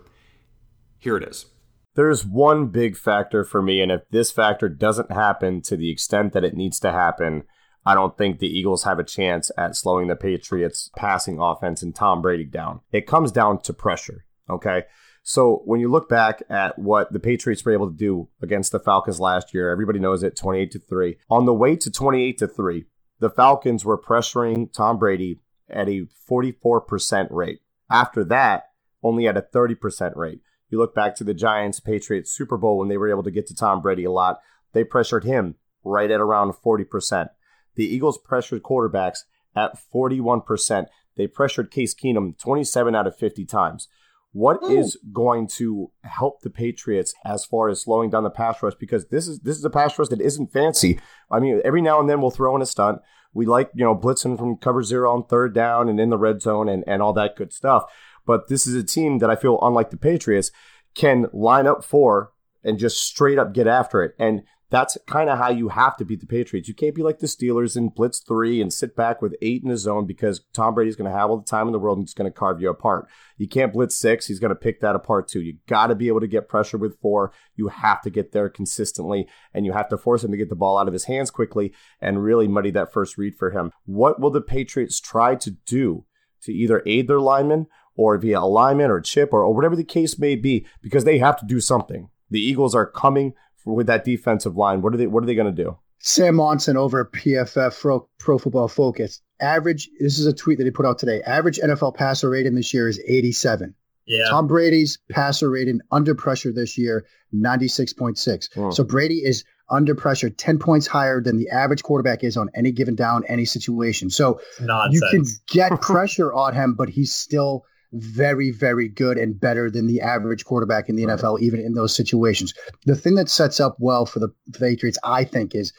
Here 1.00 1.18
it 1.18 1.24
is. 1.24 1.48
There's 1.96 2.26
one 2.26 2.68
big 2.68 2.96
factor 2.96 3.44
for 3.44 3.62
me, 3.62 3.82
and 3.82 3.92
if 3.92 4.02
this 4.10 4.32
factor 4.32 4.70
doesn't 4.70 5.12
happen 5.12 5.62
to 5.64 5.76
the 5.76 5.92
extent 5.92 6.32
that 6.32 6.46
it 6.46 6.56
needs 6.56 6.80
to 6.80 6.92
happen, 6.92 7.44
I 7.86 7.94
don't 7.94 8.18
think 8.18 8.40
the 8.40 8.48
Eagles 8.48 8.86
have 8.86 9.00
a 9.00 9.04
chance 9.04 9.52
at 9.58 9.76
slowing 9.76 10.08
the 10.08 10.16
Patriots' 10.16 10.90
passing 10.96 11.40
offense 11.40 11.84
and 11.84 11.94
Tom 11.94 12.22
Brady 12.22 12.46
down. 12.46 12.80
It 12.94 13.06
comes 13.06 13.34
down 13.34 13.62
to 13.64 13.74
pressure. 13.74 14.26
Okay. 14.50 14.84
So 15.24 15.62
when 15.66 15.80
you 15.80 15.90
look 15.90 16.10
back 16.10 16.44
at 16.50 16.78
what 16.78 17.14
the 17.14 17.20
Patriots 17.20 17.64
were 17.64 17.72
able 17.72 17.90
to 17.90 17.96
do 17.96 18.28
against 18.42 18.74
the 18.74 18.80
Falcons 18.80 19.20
last 19.20 19.54
year, 19.54 19.72
everybody 19.72 20.00
knows 20.00 20.22
it 20.22 20.36
28 20.36 20.72
to 20.72 20.80
3. 20.80 21.18
On 21.30 21.46
the 21.46 21.54
way 21.54 21.78
to 21.78 21.90
28 21.90 22.38
to 22.40 22.48
3, 22.48 22.86
the 23.20 23.30
Falcons 23.30 23.86
were 23.86 23.98
pressuring 23.98 24.72
Tom 24.74 25.00
Brady 25.00 25.40
at 25.70 25.88
a 25.88 26.08
44% 26.30 27.28
rate. 27.32 27.62
After 27.90 28.24
that, 28.26 28.72
only 29.02 29.28
at 29.28 29.38
a 29.38 29.42
30% 29.42 30.16
rate. 30.18 30.42
You 30.70 30.78
look 30.78 30.94
back 30.94 31.16
to 31.16 31.24
the 31.24 31.34
Giants 31.34 31.80
Patriots 31.80 32.32
Super 32.32 32.58
Bowl 32.58 32.78
when 32.78 32.90
they 32.90 32.98
were 32.98 33.10
able 33.10 33.24
to 33.24 33.32
get 33.32 33.48
to 33.48 33.56
Tom 33.56 33.82
Brady 33.82 34.04
a 34.04 34.12
lot, 34.12 34.40
they 34.74 34.84
pressured 34.84 35.24
him 35.24 35.56
right 35.84 36.12
at 36.12 36.20
around 36.20 36.54
40%. 36.54 37.30
The 37.76 37.86
Eagles 37.86 38.18
pressured 38.18 38.64
quarterbacks 38.64 39.20
at 39.56 39.78
41%. 39.94 40.88
They 41.16 41.28
pressured 41.28 41.72
Case 41.72 41.94
Keenum 41.94 42.38
27 42.38 42.96
out 42.96 43.08
of 43.08 43.16
50 43.16 43.46
times. 43.46 43.88
What 44.34 44.64
Ooh. 44.64 44.78
is 44.78 44.98
going 45.14 45.48
to 45.60 45.92
help 46.04 46.42
the 46.42 46.50
Patriots 46.50 47.14
as 47.24 47.46
far 47.46 47.70
as 47.70 47.82
slowing 47.82 48.10
down 48.10 48.24
the 48.24 48.32
pass 48.32 48.62
rush? 48.62 48.74
Because 48.80 49.08
this 49.08 49.28
is 49.28 49.40
this 49.40 49.58
is 49.58 49.64
a 49.64 49.70
pass 49.70 49.98
rush 49.98 50.10
that 50.10 50.20
isn't 50.20 50.52
fancy. 50.52 51.00
I 51.32 51.40
mean, 51.40 51.62
every 51.64 51.82
now 51.82 52.00
and 52.00 52.10
then 52.10 52.20
we'll 52.20 52.32
throw 52.32 52.56
in 52.56 52.62
a 52.62 52.66
stunt. 52.66 53.00
We 53.34 53.46
like 53.46 53.70
you 53.76 53.86
know 53.86 53.96
blitzing 53.96 54.38
from 54.38 54.58
cover 54.58 54.84
zero 54.84 55.14
on 55.14 55.26
third 55.26 55.54
down 55.54 55.88
and 55.88 56.00
in 56.00 56.10
the 56.10 56.18
red 56.18 56.42
zone 56.42 56.68
and 56.68 56.84
and 56.88 57.02
all 57.02 57.14
that 57.14 57.36
good 57.36 57.54
stuff. 57.54 57.86
But 58.26 58.48
this 58.50 58.66
is 58.66 58.76
a 58.76 58.84
team 58.84 59.20
that 59.20 59.30
I 59.30 59.36
feel, 59.36 59.60
unlike 59.62 59.92
the 59.92 59.98
Patriots, 59.98 60.52
can 60.96 61.28
line 61.32 61.68
up 61.68 61.84
for 61.84 62.32
and 62.64 62.80
just 62.80 63.02
straight 63.02 63.38
up 63.38 63.54
get 63.54 63.68
after 63.68 64.02
it. 64.02 64.16
And 64.18 64.44
That's 64.74 64.98
kind 65.06 65.30
of 65.30 65.38
how 65.38 65.52
you 65.52 65.70
have 65.70 65.98
to 65.98 66.04
beat 66.04 66.20
the 66.20 66.26
Patriots. 66.26 66.68
You 66.68 66.74
can't 66.74 66.96
be 66.96 67.04
like 67.04 67.20
the 67.20 67.28
Steelers 67.28 67.76
and 67.76 67.94
blitz 67.94 68.22
three 68.22 68.60
and 68.60 68.74
sit 68.74 68.96
back 68.96 69.22
with 69.22 69.36
eight 69.40 69.62
in 69.62 69.70
the 69.70 69.78
zone 69.78 70.08
because 70.08 70.42
Tom 70.52 70.74
Brady's 70.74 70.96
going 70.96 71.12
to 71.12 71.16
have 71.16 71.30
all 71.30 71.38
the 71.38 71.46
time 71.46 71.68
in 71.68 71.74
the 71.74 71.78
world 71.78 72.00
and 72.00 72.08
he's 72.08 72.16
going 72.16 72.26
to 72.26 72.36
carve 72.36 72.60
you 72.60 72.72
apart. 72.72 73.08
You 73.38 73.48
can't 73.48 73.72
blitz 73.72 73.96
six. 73.96 74.26
He's 74.26 74.40
going 74.40 74.50
to 74.50 74.56
pick 74.56 74.82
that 74.82 74.96
apart 74.96 75.28
too. 75.28 75.42
You 75.42 75.58
got 75.68 75.88
to 75.88 75.96
be 75.96 76.08
able 76.08 76.22
to 76.22 76.28
get 76.28 76.50
pressure 76.50 76.80
with 76.80 77.00
four. 77.02 77.32
You 77.56 77.68
have 77.68 78.02
to 78.02 78.10
get 78.10 78.32
there 78.32 78.50
consistently 78.50 79.28
and 79.54 79.64
you 79.64 79.74
have 79.74 79.90
to 79.90 79.98
force 79.98 80.24
him 80.24 80.32
to 80.32 80.38
get 80.38 80.50
the 80.50 80.56
ball 80.56 80.80
out 80.80 80.88
of 80.88 80.94
his 80.94 81.06
hands 81.06 81.30
quickly 81.30 81.72
and 82.02 82.24
really 82.24 82.48
muddy 82.48 82.72
that 82.72 82.92
first 82.92 83.16
read 83.16 83.36
for 83.36 83.52
him. 83.52 83.72
What 83.86 84.20
will 84.20 84.32
the 84.32 84.42
Patriots 84.42 85.00
try 85.00 85.36
to 85.36 85.52
do 85.52 86.06
to 86.46 86.52
either 86.52 86.82
aid 86.88 87.08
their 87.08 87.20
linemen 87.22 87.68
or 87.96 88.18
via 88.18 88.40
alignment 88.40 88.90
or 88.90 89.02
chip 89.02 89.34
or, 89.34 89.44
or 89.44 89.54
whatever 89.54 89.76
the 89.76 89.84
case 89.84 90.18
may 90.18 90.36
be 90.36 90.66
because 90.82 91.04
they 91.04 91.20
have 91.20 91.38
to 91.42 91.46
do 91.46 91.60
something. 91.60 92.10
The 92.32 92.42
Eagles 92.42 92.74
are 92.74 92.88
coming 92.88 93.36
with 93.66 93.88
that 93.88 94.04
defensive 94.06 94.58
line. 94.58 94.82
What 94.82 94.94
are 94.94 94.98
they? 94.98 95.08
What 95.08 95.24
are 95.24 95.28
they 95.28 95.36
going 95.36 95.54
to 95.54 95.64
do? 95.64 95.78
Sam 96.00 96.36
Monson 96.36 96.76
over 96.76 97.06
PFF 97.06 97.80
Pro, 97.80 98.08
Pro 98.20 98.38
Football 98.38 98.68
Focus. 98.68 99.22
Average. 99.40 99.90
This 100.00 100.20
is 100.20 100.26
a 100.26 100.34
tweet 100.34 100.58
that 100.58 100.66
he 100.66 100.72
put 100.72 100.86
out 100.86 101.00
today. 101.00 101.22
Average 101.22 101.60
NFL 101.60 101.96
passer 101.96 102.30
rating 102.30 102.56
this 102.56 102.74
year 102.74 102.88
is 102.88 103.00
87. 103.00 103.74
Yeah. 104.06 104.26
Tom 104.30 104.48
Brady's 104.48 105.00
passer 105.10 105.50
rating 105.50 105.80
under 105.92 106.14
pressure 106.14 106.52
this 106.52 106.78
year, 106.78 107.06
96.6. 107.34 108.54
Hmm. 108.54 108.72
So 108.72 108.84
Brady 108.84 109.24
is 109.24 109.46
under 109.70 109.96
pressure 109.96 110.30
10 110.30 110.60
points 110.60 110.88
higher 110.88 111.22
than 111.22 111.38
the 111.38 111.50
average 111.50 111.84
quarterback 111.84 112.24
is 112.24 112.36
on 112.36 112.50
any 112.54 112.72
given 112.72 112.96
down, 112.96 113.24
any 113.28 113.46
situation. 113.46 114.10
So 114.10 114.42
Nonsense. 114.60 114.94
you 114.94 115.10
can 115.10 115.26
get 115.48 115.82
pressure 115.82 116.34
on 116.34 116.54
him, 116.54 116.76
but 116.76 116.90
he's 116.90 117.14
still 117.14 117.66
very, 117.94 118.52
very 118.52 118.90
good 118.90 119.18
and 119.18 119.40
better 119.40 119.70
than 119.70 119.88
the 119.88 120.02
average 120.02 120.46
quarterback 120.46 120.90
in 120.90 120.96
the 120.96 121.04
NFL, 121.04 121.40
even 121.42 121.60
in 121.60 121.74
those 121.74 121.96
situations. 121.96 122.54
The 122.86 122.96
thing 122.96 123.16
that 123.16 123.30
sets 123.30 123.60
up 123.60 123.78
well 123.80 124.06
for 124.06 124.20
the 124.20 124.30
Patriots, 124.58 124.98
I 125.04 125.24
think, 125.24 125.56
is 125.56 125.72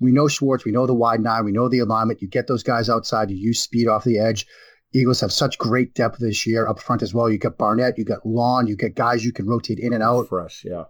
we 0.00 0.12
know 0.12 0.28
Schwartz, 0.28 0.64
we 0.64 0.72
know 0.72 0.86
the 0.86 0.94
wide 0.94 1.20
nine, 1.20 1.44
we 1.44 1.52
know 1.52 1.68
the 1.68 1.78
alignment. 1.78 2.20
You 2.20 2.28
get 2.28 2.46
those 2.46 2.62
guys 2.62 2.88
outside, 2.88 3.30
you 3.30 3.36
use 3.36 3.60
speed 3.60 3.88
off 3.88 4.04
the 4.04 4.18
edge. 4.18 4.46
Eagles 4.94 5.20
have 5.20 5.32
such 5.32 5.56
great 5.56 5.94
depth 5.94 6.18
this 6.18 6.46
year 6.46 6.68
up 6.68 6.78
front 6.78 7.02
as 7.02 7.14
well. 7.14 7.30
You 7.30 7.38
got 7.38 7.56
Barnett, 7.56 7.96
you 7.96 8.04
got 8.04 8.26
Long, 8.26 8.66
you 8.66 8.76
get 8.76 8.94
guys 8.94 9.24
you 9.24 9.32
can 9.32 9.46
rotate 9.46 9.78
in 9.78 9.94
and 9.94 10.02
out. 10.02 10.28
Fresh, 10.28 10.64
yeah. 10.66 10.84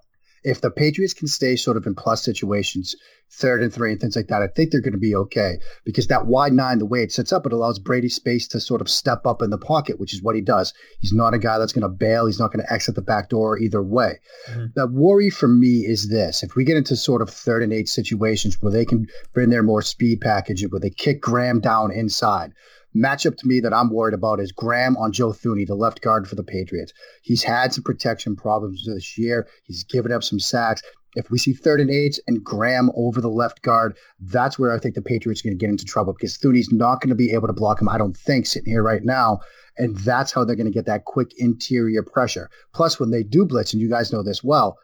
If 0.44 0.60
the 0.60 0.70
Patriots 0.70 1.14
can 1.14 1.28
stay 1.28 1.56
sort 1.56 1.76
of 1.76 1.86
in 1.86 1.94
plus 1.94 2.24
situations, 2.24 2.96
third 3.30 3.62
and 3.62 3.72
three 3.72 3.92
and 3.92 4.00
things 4.00 4.16
like 4.16 4.26
that, 4.28 4.42
I 4.42 4.48
think 4.48 4.70
they're 4.70 4.80
going 4.80 4.92
to 4.92 4.98
be 4.98 5.14
okay 5.14 5.58
because 5.84 6.08
that 6.08 6.26
wide 6.26 6.52
nine, 6.52 6.78
the 6.78 6.86
way 6.86 7.02
it 7.02 7.12
sets 7.12 7.32
up, 7.32 7.46
it 7.46 7.52
allows 7.52 7.78
Brady 7.78 8.08
space 8.08 8.48
to 8.48 8.60
sort 8.60 8.80
of 8.80 8.90
step 8.90 9.26
up 9.26 9.40
in 9.40 9.50
the 9.50 9.58
pocket, 9.58 9.98
which 9.98 10.12
is 10.12 10.22
what 10.22 10.34
he 10.34 10.40
does. 10.40 10.74
He's 11.00 11.12
not 11.12 11.34
a 11.34 11.38
guy 11.38 11.58
that's 11.58 11.72
going 11.72 11.82
to 11.82 11.88
bail. 11.88 12.26
He's 12.26 12.38
not 12.38 12.52
going 12.52 12.64
to 12.64 12.72
exit 12.72 12.94
the 12.94 13.02
back 13.02 13.30
door 13.30 13.58
either 13.58 13.82
way. 13.82 14.18
Mm-hmm. 14.50 14.66
The 14.74 14.86
worry 14.86 15.30
for 15.30 15.48
me 15.48 15.86
is 15.86 16.08
this: 16.08 16.42
if 16.42 16.54
we 16.56 16.64
get 16.64 16.76
into 16.76 16.96
sort 16.96 17.22
of 17.22 17.30
third 17.30 17.62
and 17.62 17.72
eight 17.72 17.88
situations 17.88 18.60
where 18.60 18.72
they 18.72 18.84
can 18.84 19.06
bring 19.32 19.50
their 19.50 19.62
more 19.62 19.82
speed 19.82 20.20
package, 20.20 20.64
where 20.68 20.80
they 20.80 20.90
kick 20.90 21.20
Graham 21.20 21.60
down 21.60 21.92
inside. 21.92 22.52
Matchup 22.94 23.36
to 23.38 23.46
me 23.46 23.60
that 23.60 23.72
I'm 23.72 23.90
worried 23.90 24.14
about 24.14 24.40
is 24.40 24.52
Graham 24.52 24.96
on 24.96 25.12
Joe 25.12 25.32
Thuney, 25.32 25.66
the 25.66 25.74
left 25.74 26.02
guard 26.02 26.28
for 26.28 26.34
the 26.34 26.44
Patriots. 26.44 26.92
He's 27.22 27.42
had 27.42 27.72
some 27.72 27.84
protection 27.84 28.36
problems 28.36 28.84
this 28.86 29.16
year. 29.16 29.46
He's 29.64 29.84
given 29.84 30.12
up 30.12 30.22
some 30.22 30.40
sacks. 30.40 30.82
If 31.14 31.30
we 31.30 31.38
see 31.38 31.52
third 31.52 31.80
and 31.80 31.90
eights 31.90 32.20
and 32.26 32.42
Graham 32.42 32.90
over 32.96 33.20
the 33.20 33.28
left 33.28 33.62
guard, 33.62 33.96
that's 34.18 34.58
where 34.58 34.74
I 34.74 34.78
think 34.78 34.94
the 34.94 35.02
Patriots 35.02 35.42
are 35.42 35.48
going 35.48 35.58
to 35.58 35.60
get 35.60 35.70
into 35.70 35.84
trouble 35.84 36.14
because 36.14 36.38
Thuney's 36.38 36.72
not 36.72 37.00
going 37.00 37.10
to 37.10 37.14
be 37.14 37.32
able 37.32 37.48
to 37.48 37.52
block 37.52 37.82
him, 37.82 37.88
I 37.88 37.98
don't 37.98 38.16
think, 38.16 38.46
sitting 38.46 38.72
here 38.72 38.82
right 38.82 39.04
now. 39.04 39.40
And 39.76 39.96
that's 39.98 40.32
how 40.32 40.44
they're 40.44 40.56
going 40.56 40.70
to 40.70 40.72
get 40.72 40.86
that 40.86 41.04
quick 41.04 41.32
interior 41.36 42.02
pressure. 42.02 42.48
Plus, 42.74 42.98
when 42.98 43.10
they 43.10 43.22
do 43.22 43.44
blitz, 43.44 43.72
and 43.72 43.80
you 43.80 43.90
guys 43.90 44.12
know 44.12 44.22
this 44.22 44.42
well, 44.42 44.78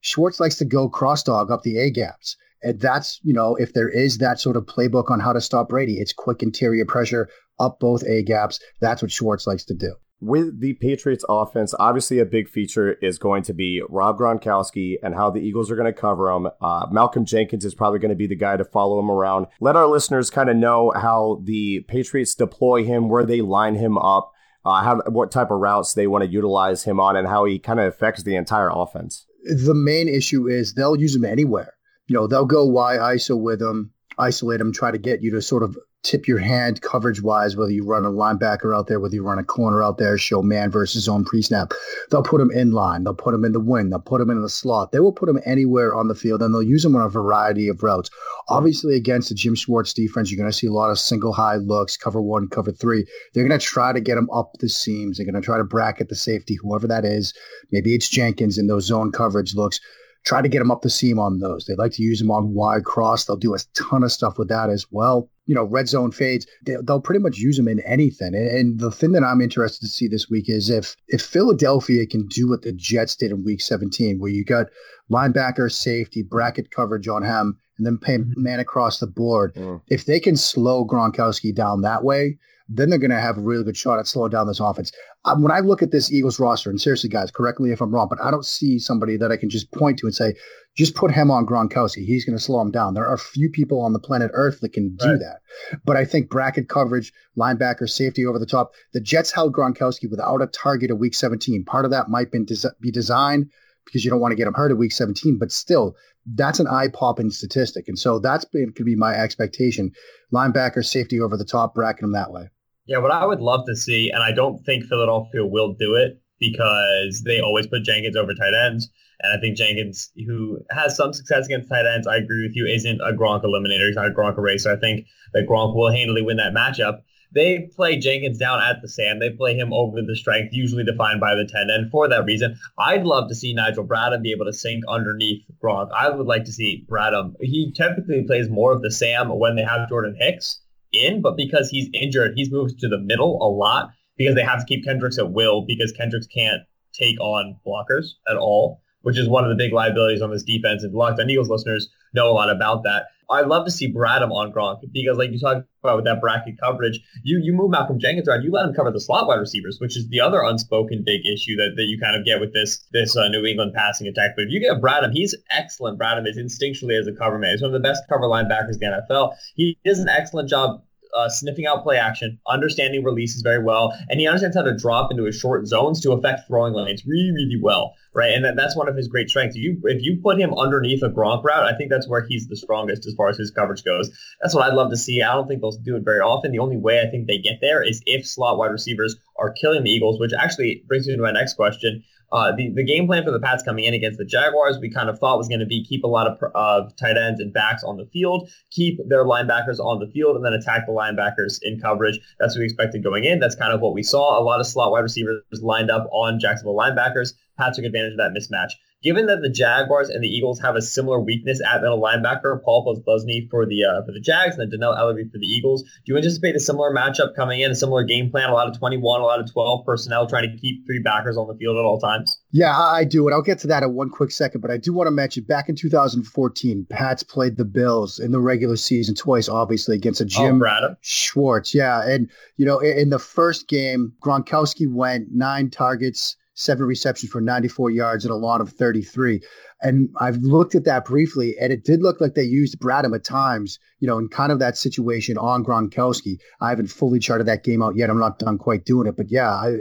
Schwartz 0.00 0.40
likes 0.40 0.56
to 0.56 0.64
go 0.64 0.88
cross 0.88 1.22
dog 1.22 1.50
up 1.50 1.62
the 1.62 1.78
A 1.78 1.90
gaps. 1.90 2.36
And 2.62 2.80
that's, 2.80 3.20
you 3.22 3.34
know, 3.34 3.54
if 3.56 3.72
there 3.72 3.88
is 3.88 4.18
that 4.18 4.40
sort 4.40 4.56
of 4.56 4.64
playbook 4.64 5.10
on 5.10 5.20
how 5.20 5.32
to 5.32 5.40
stop 5.40 5.68
Brady, 5.68 5.94
it's 5.94 6.12
quick 6.12 6.42
interior 6.42 6.84
pressure 6.86 7.28
up 7.58 7.78
both 7.80 8.02
A 8.04 8.22
gaps. 8.22 8.60
That's 8.80 9.02
what 9.02 9.10
Schwartz 9.10 9.46
likes 9.46 9.64
to 9.66 9.74
do. 9.74 9.94
With 10.18 10.60
the 10.60 10.72
Patriots 10.74 11.26
offense, 11.28 11.74
obviously 11.78 12.20
a 12.20 12.24
big 12.24 12.48
feature 12.48 12.94
is 13.02 13.18
going 13.18 13.42
to 13.44 13.52
be 13.52 13.82
Rob 13.90 14.18
Gronkowski 14.18 14.94
and 15.02 15.14
how 15.14 15.30
the 15.30 15.40
Eagles 15.40 15.70
are 15.70 15.76
going 15.76 15.92
to 15.92 16.00
cover 16.00 16.30
him. 16.30 16.48
Uh, 16.58 16.86
Malcolm 16.90 17.26
Jenkins 17.26 17.66
is 17.66 17.74
probably 17.74 17.98
going 17.98 18.10
to 18.10 18.16
be 18.16 18.26
the 18.26 18.34
guy 18.34 18.56
to 18.56 18.64
follow 18.64 18.98
him 18.98 19.10
around. 19.10 19.46
Let 19.60 19.76
our 19.76 19.86
listeners 19.86 20.30
kind 20.30 20.48
of 20.48 20.56
know 20.56 20.90
how 20.96 21.42
the 21.44 21.80
Patriots 21.86 22.34
deploy 22.34 22.82
him, 22.82 23.10
where 23.10 23.26
they 23.26 23.42
line 23.42 23.74
him 23.74 23.98
up, 23.98 24.32
uh, 24.64 24.82
how 24.82 25.02
what 25.10 25.30
type 25.30 25.50
of 25.50 25.60
routes 25.60 25.92
they 25.92 26.06
want 26.06 26.24
to 26.24 26.30
utilize 26.30 26.84
him 26.84 26.98
on, 26.98 27.14
and 27.14 27.28
how 27.28 27.44
he 27.44 27.58
kind 27.58 27.78
of 27.78 27.86
affects 27.86 28.22
the 28.22 28.36
entire 28.36 28.70
offense. 28.72 29.26
The 29.44 29.74
main 29.74 30.08
issue 30.08 30.48
is 30.48 30.72
they'll 30.72 30.96
use 30.96 31.14
him 31.14 31.26
anywhere. 31.26 31.74
You 32.06 32.14
know, 32.14 32.26
they'll 32.26 32.46
go 32.46 32.66
Y 32.66 32.96
ISO 32.96 33.40
with 33.40 33.58
them, 33.58 33.92
isolate 34.18 34.58
them, 34.58 34.72
try 34.72 34.90
to 34.90 34.98
get 34.98 35.22
you 35.22 35.32
to 35.32 35.42
sort 35.42 35.62
of 35.62 35.76
tip 36.06 36.28
your 36.28 36.38
hand 36.38 36.80
coverage 36.80 37.20
wise, 37.20 37.56
whether 37.56 37.72
you 37.72 37.84
run 37.84 38.04
a 38.04 38.10
linebacker 38.10 38.74
out 38.74 38.86
there, 38.86 39.00
whether 39.00 39.14
you 39.14 39.24
run 39.24 39.40
a 39.40 39.44
corner 39.44 39.82
out 39.82 39.98
there, 39.98 40.16
show 40.16 40.40
man 40.40 40.70
versus 40.70 41.04
zone 41.04 41.24
pre 41.24 41.42
snap. 41.42 41.72
They'll 42.10 42.22
put 42.22 42.40
him 42.40 42.52
in 42.52 42.70
line. 42.70 43.02
They'll 43.02 43.14
put 43.14 43.34
him 43.34 43.44
in 43.44 43.52
the 43.52 43.60
wing. 43.60 43.90
They'll 43.90 43.98
put 43.98 44.20
him 44.20 44.30
in 44.30 44.40
the 44.40 44.48
slot. 44.48 44.92
They 44.92 45.00
will 45.00 45.12
put 45.12 45.28
him 45.28 45.40
anywhere 45.44 45.96
on 45.96 46.06
the 46.06 46.14
field 46.14 46.42
and 46.42 46.54
they'll 46.54 46.62
use 46.62 46.84
him 46.84 46.94
on 46.94 47.02
a 47.02 47.08
variety 47.08 47.68
of 47.68 47.82
routes. 47.82 48.10
Obviously, 48.48 48.94
against 48.94 49.28
the 49.28 49.34
Jim 49.34 49.56
Schwartz 49.56 49.92
defense, 49.92 50.30
you're 50.30 50.38
going 50.38 50.50
to 50.50 50.56
see 50.56 50.68
a 50.68 50.72
lot 50.72 50.90
of 50.90 50.98
single 50.98 51.32
high 51.32 51.56
looks, 51.56 51.96
cover 51.96 52.22
one, 52.22 52.48
cover 52.48 52.70
three. 52.70 53.04
They're 53.34 53.46
going 53.46 53.58
to 53.58 53.64
try 53.64 53.92
to 53.92 54.00
get 54.00 54.16
him 54.16 54.30
up 54.32 54.52
the 54.60 54.68
seams. 54.68 55.16
They're 55.16 55.26
going 55.26 55.40
to 55.40 55.44
try 55.44 55.58
to 55.58 55.64
bracket 55.64 56.08
the 56.08 56.14
safety, 56.14 56.56
whoever 56.60 56.86
that 56.86 57.04
is. 57.04 57.34
Maybe 57.72 57.94
it's 57.94 58.08
Jenkins 58.08 58.58
in 58.58 58.68
those 58.68 58.86
zone 58.86 59.10
coverage 59.10 59.56
looks 59.56 59.80
try 60.26 60.42
to 60.42 60.48
get 60.48 60.58
them 60.58 60.72
up 60.72 60.82
the 60.82 60.90
seam 60.90 61.18
on 61.18 61.38
those. 61.38 61.64
They 61.64 61.76
like 61.76 61.92
to 61.92 62.02
use 62.02 62.18
them 62.18 62.32
on 62.32 62.52
wide 62.52 62.84
cross. 62.84 63.24
They'll 63.24 63.36
do 63.36 63.54
a 63.54 63.58
ton 63.74 64.02
of 64.02 64.10
stuff 64.10 64.36
with 64.36 64.48
that 64.48 64.68
as 64.68 64.84
well. 64.90 65.30
You 65.46 65.54
know, 65.54 65.62
red 65.62 65.88
zone 65.88 66.10
fades. 66.10 66.46
They, 66.64 66.76
will 66.76 67.00
pretty 67.00 67.20
much 67.20 67.38
use 67.38 67.56
them 67.56 67.68
in 67.68 67.78
anything. 67.80 68.34
And, 68.34 68.48
and, 68.48 68.80
the 68.80 68.90
thing 68.90 69.12
that 69.12 69.22
I'm 69.22 69.40
interested 69.40 69.86
to 69.86 69.90
see 69.90 70.08
this 70.08 70.28
week 70.28 70.48
is 70.48 70.68
if 70.68 70.96
if 71.06 71.22
Philadelphia 71.22 72.04
can 72.06 72.26
do 72.26 72.48
what 72.48 72.62
the 72.62 72.72
Jets 72.72 73.14
did 73.14 73.30
in 73.30 73.44
Week 73.44 73.62
17, 73.62 74.18
where 74.18 74.30
you 74.30 74.44
got 74.44 74.66
linebacker, 75.10 75.70
safety, 75.70 76.24
bracket 76.24 76.72
coverage 76.72 77.06
on 77.06 77.22
him, 77.22 77.56
and 77.78 77.86
then 77.86 77.96
pay 77.96 78.18
man 78.34 78.58
across 78.58 78.98
the 78.98 79.06
board. 79.06 79.54
Mm. 79.54 79.80
If 79.86 80.06
they 80.06 80.18
can 80.18 80.36
slow 80.36 80.84
Gronkowski 80.84 81.54
down 81.54 81.82
that 81.82 82.02
way, 82.02 82.38
then 82.68 82.90
they're 82.90 82.98
going 82.98 83.10
to 83.10 83.20
have 83.20 83.38
a 83.38 83.40
really 83.40 83.62
good 83.64 83.76
shot 83.76 83.98
at 83.98 84.06
slowing 84.06 84.30
down 84.30 84.46
this 84.46 84.60
offense. 84.60 84.90
Um, 85.24 85.42
when 85.42 85.52
I 85.52 85.60
look 85.60 85.82
at 85.82 85.90
this 85.92 86.12
Eagles 86.12 86.40
roster, 86.40 86.68
and 86.70 86.80
seriously, 86.80 87.08
guys, 87.08 87.30
correct 87.30 87.60
me 87.60 87.70
if 87.70 87.80
I'm 87.80 87.94
wrong, 87.94 88.08
but 88.10 88.20
I 88.20 88.30
don't 88.30 88.44
see 88.44 88.78
somebody 88.78 89.16
that 89.18 89.30
I 89.30 89.36
can 89.36 89.50
just 89.50 89.70
point 89.72 89.98
to 89.98 90.06
and 90.06 90.14
say, 90.14 90.34
just 90.76 90.94
put 90.94 91.10
him 91.10 91.30
on 91.30 91.46
Gronkowski. 91.46 92.04
He's 92.04 92.24
going 92.24 92.36
to 92.36 92.42
slow 92.42 92.60
him 92.60 92.70
down. 92.70 92.94
There 92.94 93.06
are 93.06 93.16
few 93.16 93.50
people 93.50 93.80
on 93.80 93.92
the 93.92 93.98
planet 93.98 94.30
Earth 94.34 94.60
that 94.60 94.72
can 94.72 94.96
do 94.96 95.06
Right. 95.10 95.18
that. 95.20 95.78
But 95.84 95.96
I 95.96 96.04
think 96.04 96.28
bracket 96.28 96.68
coverage, 96.68 97.12
linebacker, 97.38 97.88
safety 97.88 98.26
over 98.26 98.38
the 98.38 98.46
top. 98.46 98.72
The 98.92 99.00
Jets 99.00 99.32
held 99.32 99.54
Gronkowski 99.54 100.10
without 100.10 100.42
a 100.42 100.46
target 100.48 100.90
at 100.90 100.98
Week 100.98 101.14
17. 101.14 101.64
Part 101.64 101.84
of 101.84 101.92
that 101.92 102.08
might 102.08 102.30
been 102.30 102.44
des- 102.44 102.68
be 102.80 102.90
designed 102.90 103.50
because 103.84 104.04
you 104.04 104.10
don't 104.10 104.20
want 104.20 104.32
to 104.32 104.36
get 104.36 104.48
him 104.48 104.54
hurt 104.54 104.72
at 104.72 104.76
Week 104.78 104.92
17, 104.92 105.38
but 105.38 105.52
still, 105.52 105.94
that's 106.34 106.58
an 106.58 106.66
eye 106.66 106.88
popping 106.88 107.30
statistic. 107.30 107.86
And 107.86 107.96
so 107.98 108.18
that's 108.18 108.44
been, 108.44 108.72
could 108.72 108.84
be 108.86 108.96
my 108.96 109.14
expectation. 109.14 109.92
Linebacker, 110.34 110.84
safety 110.84 111.20
over 111.20 111.36
the 111.36 111.44
top, 111.44 111.74
bracket 111.74 112.02
him 112.02 112.12
that 112.12 112.32
way. 112.32 112.50
Yeah, 112.86 112.98
what 112.98 113.10
I 113.10 113.26
would 113.26 113.40
love 113.40 113.66
to 113.66 113.74
see, 113.74 114.10
and 114.10 114.22
I 114.22 114.32
don't 114.32 114.64
think 114.64 114.84
Philadelphia 114.84 115.44
will 115.44 115.74
do 115.74 115.96
it 115.96 116.20
because 116.38 117.22
they 117.24 117.40
always 117.40 117.66
put 117.66 117.82
Jenkins 117.82 118.16
over 118.16 118.32
tight 118.34 118.54
ends. 118.54 118.88
And 119.20 119.36
I 119.36 119.40
think 119.40 119.56
Jenkins, 119.56 120.12
who 120.26 120.58
has 120.70 120.96
some 120.96 121.12
success 121.12 121.46
against 121.46 121.68
tight 121.68 121.86
ends, 121.86 122.06
I 122.06 122.16
agree 122.16 122.46
with 122.46 122.54
you, 122.54 122.66
isn't 122.66 123.00
a 123.00 123.12
Gronk 123.12 123.42
eliminator. 123.44 123.86
He's 123.86 123.96
not 123.96 124.06
a 124.06 124.10
Gronk 124.10 124.38
eraser. 124.38 124.72
I 124.72 124.76
think 124.76 125.06
that 125.32 125.48
Gronk 125.48 125.74
will 125.74 125.90
handily 125.90 126.22
win 126.22 126.36
that 126.36 126.52
matchup. 126.54 127.00
They 127.34 127.68
play 127.74 127.98
Jenkins 127.98 128.38
down 128.38 128.60
at 128.62 128.82
the 128.82 128.88
sand. 128.88 129.20
They 129.20 129.30
play 129.30 129.56
him 129.56 129.72
over 129.72 130.00
the 130.00 130.14
strength, 130.14 130.52
usually 130.52 130.84
defined 130.84 131.20
by 131.20 131.34
the 131.34 131.44
10. 131.44 131.70
And 131.70 131.90
for 131.90 132.08
that 132.08 132.24
reason, 132.24 132.56
I'd 132.78 133.04
love 133.04 133.28
to 133.28 133.34
see 133.34 133.52
Nigel 133.52 133.86
Bradham 133.86 134.22
be 134.22 134.32
able 134.32 134.44
to 134.44 134.52
sink 134.52 134.84
underneath 134.88 135.42
Gronk. 135.62 135.90
I 135.92 136.08
would 136.08 136.26
like 136.26 136.44
to 136.44 136.52
see 136.52 136.86
Bradham. 136.88 137.32
He 137.40 137.72
typically 137.76 138.24
plays 138.26 138.48
more 138.48 138.72
of 138.72 138.82
the 138.82 138.92
Sam 138.92 139.28
when 139.38 139.56
they 139.56 139.64
have 139.64 139.88
Jordan 139.88 140.16
Hicks 140.18 140.60
in, 141.04 141.20
but 141.22 141.36
because 141.36 141.68
he's 141.70 141.88
injured, 141.92 142.32
he's 142.36 142.50
moved 142.50 142.78
to 142.80 142.88
the 142.88 142.98
middle 142.98 143.38
a 143.42 143.48
lot 143.50 143.90
because 144.16 144.34
they 144.34 144.42
have 144.42 144.60
to 144.60 144.66
keep 144.66 144.84
Kendricks 144.84 145.18
at 145.18 145.30
will 145.30 145.64
because 145.66 145.92
Kendricks 145.92 146.26
can't 146.26 146.62
take 146.92 147.20
on 147.20 147.56
blockers 147.66 148.12
at 148.28 148.36
all, 148.36 148.80
which 149.06 149.16
is 149.16 149.28
one 149.28 149.44
of 149.44 149.50
the 149.50 149.54
big 149.54 149.72
liabilities 149.72 150.20
on 150.20 150.32
this 150.32 150.42
defense. 150.42 150.82
And 150.82 150.92
Locked 150.92 151.20
on 151.20 151.30
Eagles 151.30 151.48
listeners 151.48 151.88
know 152.12 152.28
a 152.28 152.34
lot 152.34 152.50
about 152.50 152.82
that. 152.82 153.06
I'd 153.30 153.46
love 153.46 153.64
to 153.66 153.70
see 153.70 153.92
Bradham 153.92 154.32
on 154.32 154.52
Gronk 154.52 154.80
because, 154.92 155.16
like 155.16 155.30
you 155.30 155.38
talked 155.38 155.64
about 155.80 155.94
with 155.94 156.04
that 156.06 156.20
bracket 156.20 156.58
coverage, 156.60 156.98
you 157.22 157.38
you 157.38 157.52
move 157.52 157.70
Malcolm 157.70 158.00
Jenkins 158.00 158.26
around, 158.26 158.42
you 158.42 158.50
let 158.50 158.66
him 158.66 158.74
cover 158.74 158.90
the 158.90 159.00
slot 159.00 159.28
wide 159.28 159.38
receivers, 159.38 159.78
which 159.80 159.96
is 159.96 160.08
the 160.08 160.20
other 160.20 160.42
unspoken 160.42 161.04
big 161.06 161.24
issue 161.24 161.54
that, 161.54 161.74
that 161.76 161.84
you 161.84 162.00
kind 162.00 162.16
of 162.16 162.24
get 162.24 162.40
with 162.40 162.52
this 162.52 162.84
this 162.92 163.16
uh, 163.16 163.28
New 163.28 163.44
England 163.44 163.74
passing 163.74 164.08
attack. 164.08 164.32
But 164.34 164.46
if 164.46 164.50
you 164.50 164.58
get 164.58 164.80
Bradham, 164.82 165.12
he's 165.12 165.36
excellent. 165.50 166.00
Bradham 166.00 166.26
is 166.26 166.36
instinctually 166.36 166.98
as 166.98 167.06
a 167.06 167.12
cover 167.12 167.38
man. 167.38 167.52
He's 167.52 167.62
one 167.62 167.74
of 167.74 167.80
the 167.80 167.88
best 167.88 168.02
cover 168.08 168.24
linebackers 168.24 168.74
in 168.80 168.90
the 168.90 169.04
NFL. 169.08 169.36
He 169.54 169.78
does 169.84 170.00
an 170.00 170.08
excellent 170.08 170.48
job 170.48 170.82
uh, 171.16 171.28
sniffing 171.28 171.66
out 171.66 171.82
play 171.82 171.96
action, 171.96 172.38
understanding 172.46 173.02
releases 173.02 173.42
very 173.42 173.62
well, 173.62 173.96
and 174.08 174.20
he 174.20 174.26
understands 174.26 174.56
how 174.56 174.62
to 174.62 174.76
drop 174.76 175.10
into 175.10 175.24
his 175.24 175.36
short 175.36 175.66
zones 175.66 176.00
to 176.02 176.12
affect 176.12 176.46
throwing 176.46 176.74
lanes 176.74 177.04
really, 177.06 177.32
really 177.32 177.58
well, 177.60 177.94
right? 178.14 178.32
And 178.32 178.44
that, 178.44 178.56
that's 178.56 178.76
one 178.76 178.88
of 178.88 178.96
his 178.96 179.08
great 179.08 179.30
strengths. 179.30 179.56
You 179.56 179.80
if 179.84 180.02
you 180.02 180.20
put 180.22 180.38
him 180.38 180.52
underneath 180.54 181.02
a 181.02 181.08
Gronk 181.08 181.42
route, 181.42 181.64
I 181.64 181.76
think 181.76 181.90
that's 181.90 182.08
where 182.08 182.26
he's 182.26 182.48
the 182.48 182.56
strongest 182.56 183.06
as 183.06 183.14
far 183.14 183.28
as 183.28 183.38
his 183.38 183.50
coverage 183.50 183.84
goes. 183.84 184.10
That's 184.40 184.54
what 184.54 184.64
I'd 184.64 184.74
love 184.74 184.90
to 184.90 184.96
see. 184.96 185.22
I 185.22 185.34
don't 185.34 185.48
think 185.48 185.60
they'll 185.60 185.72
do 185.72 185.96
it 185.96 186.04
very 186.04 186.20
often. 186.20 186.52
The 186.52 186.58
only 186.58 186.76
way 186.76 187.00
I 187.00 187.10
think 187.10 187.26
they 187.26 187.38
get 187.38 187.60
there 187.60 187.82
is 187.82 188.02
if 188.06 188.26
slot 188.26 188.58
wide 188.58 188.70
receivers 188.70 189.16
are 189.38 189.52
killing 189.52 189.84
the 189.84 189.90
Eagles, 189.90 190.20
which 190.20 190.32
actually 190.38 190.84
brings 190.86 191.06
me 191.06 191.16
to 191.16 191.22
my 191.22 191.32
next 191.32 191.54
question. 191.54 192.04
Uh, 192.32 192.52
the, 192.56 192.70
the 192.74 192.84
game 192.84 193.06
plan 193.06 193.24
for 193.24 193.30
the 193.30 193.40
Pats 193.40 193.62
coming 193.62 193.84
in 193.84 193.94
against 193.94 194.18
the 194.18 194.24
Jaguars, 194.24 194.78
we 194.80 194.90
kind 194.90 195.08
of 195.08 195.18
thought 195.18 195.38
was 195.38 195.48
going 195.48 195.60
to 195.60 195.66
be 195.66 195.84
keep 195.84 196.02
a 196.04 196.08
lot 196.08 196.26
of 196.26 196.38
uh, 196.54 196.88
tight 196.98 197.16
ends 197.16 197.40
and 197.40 197.52
backs 197.52 197.84
on 197.84 197.96
the 197.96 198.06
field, 198.06 198.50
keep 198.70 198.98
their 199.08 199.24
linebackers 199.24 199.78
on 199.78 200.00
the 200.00 200.10
field, 200.12 200.36
and 200.36 200.44
then 200.44 200.52
attack 200.52 200.86
the 200.86 200.92
linebackers 200.92 201.58
in 201.62 201.80
coverage. 201.80 202.18
That's 202.40 202.54
what 202.54 202.60
we 202.60 202.64
expected 202.64 203.04
going 203.04 203.24
in. 203.24 203.38
That's 203.38 203.54
kind 203.54 203.72
of 203.72 203.80
what 203.80 203.94
we 203.94 204.02
saw. 204.02 204.40
A 204.40 204.42
lot 204.42 204.60
of 204.60 204.66
slot 204.66 204.90
wide 204.90 205.00
receivers 205.00 205.42
lined 205.62 205.90
up 205.90 206.08
on 206.12 206.40
Jacksonville 206.40 206.76
linebackers. 206.76 207.34
Pats 207.58 207.76
took 207.76 207.86
advantage 207.86 208.12
of 208.12 208.18
that 208.18 208.34
mismatch. 208.36 208.72
Given 209.02 209.26
that 209.26 209.40
the 209.42 209.50
Jaguars 209.50 210.08
and 210.08 210.24
the 210.24 210.28
Eagles 210.28 210.60
have 210.60 210.74
a 210.74 210.82
similar 210.82 211.20
weakness 211.20 211.60
at 211.60 211.82
middle 211.82 212.00
linebacker, 212.00 212.62
Paul 212.64 212.84
Posluszny 212.86 213.48
for 213.50 213.66
the 213.66 213.84
uh, 213.84 214.04
for 214.04 214.12
the 214.12 214.20
Jags 214.20 214.56
and 214.56 214.72
then 214.72 214.80
Dannell 214.80 214.96
Ellerbe 214.96 215.30
for 215.30 215.38
the 215.38 215.46
Eagles, 215.46 215.82
do 215.82 216.12
you 216.12 216.16
anticipate 216.16 216.56
a 216.56 216.60
similar 216.60 216.94
matchup 216.94 217.36
coming 217.36 217.60
in, 217.60 217.70
a 217.70 217.74
similar 217.74 218.04
game 218.04 218.30
plan, 218.30 218.48
a 218.48 218.54
lot 218.54 218.68
of 218.68 218.78
21, 218.78 219.20
a 219.20 219.24
lot 219.24 219.38
of 219.38 219.52
12 219.52 219.84
personnel 219.84 220.26
trying 220.26 220.50
to 220.50 220.56
keep 220.56 220.86
three 220.86 221.00
backers 221.00 221.36
on 221.36 221.46
the 221.46 221.54
field 221.54 221.76
at 221.76 221.84
all 221.84 222.00
times? 222.00 222.34
Yeah, 222.52 222.74
I 222.74 223.04
do. 223.04 223.26
And 223.26 223.34
I'll 223.34 223.42
get 223.42 223.58
to 223.60 223.66
that 223.66 223.82
in 223.82 223.94
one 223.94 224.08
quick 224.08 224.30
second. 224.30 224.62
But 224.62 224.70
I 224.70 224.78
do 224.78 224.94
want 224.94 225.08
to 225.08 225.10
mention 225.10 225.44
back 225.44 225.68
in 225.68 225.76
2014, 225.76 226.86
Pats 226.88 227.22
played 227.22 227.58
the 227.58 227.66
Bills 227.66 228.18
in 228.18 228.32
the 228.32 228.40
regular 228.40 228.76
season 228.76 229.14
twice, 229.14 229.46
obviously, 229.46 229.94
against 229.94 230.22
a 230.22 230.24
Jim 230.24 230.62
oh, 230.62 230.94
Schwartz. 231.02 231.74
Yeah. 231.74 232.02
And, 232.02 232.30
you 232.56 232.64
know, 232.64 232.78
in 232.78 233.10
the 233.10 233.18
first 233.18 233.68
game, 233.68 234.14
Gronkowski 234.24 234.90
went 234.90 235.28
nine 235.32 235.68
targets 235.68 236.36
seven 236.56 236.86
receptions 236.86 237.30
for 237.30 237.40
94 237.40 237.90
yards 237.90 238.24
and 238.24 238.32
a 238.32 238.36
lot 238.36 238.60
of 238.60 238.70
33. 238.70 239.40
And 239.82 240.08
I've 240.18 240.38
looked 240.38 240.74
at 240.74 240.84
that 240.84 241.04
briefly, 241.04 241.54
and 241.60 241.70
it 241.70 241.84
did 241.84 242.02
look 242.02 242.18
like 242.18 242.34
they 242.34 242.42
used 242.42 242.80
Bradham 242.80 243.14
at 243.14 243.24
times, 243.24 243.78
you 244.00 244.08
know, 244.08 244.16
in 244.16 244.28
kind 244.28 244.50
of 244.50 244.58
that 244.58 244.78
situation 244.78 245.36
on 245.36 245.62
Gronkowski. 245.62 246.38
I 246.62 246.70
haven't 246.70 246.86
fully 246.86 247.18
charted 247.18 247.46
that 247.46 247.62
game 247.62 247.82
out 247.82 247.94
yet. 247.94 248.08
I'm 248.08 248.18
not 248.18 248.38
done 248.38 248.56
quite 248.56 248.86
doing 248.86 249.06
it, 249.06 249.16
but 249.18 249.30
yeah, 249.30 249.50
I, 249.50 249.76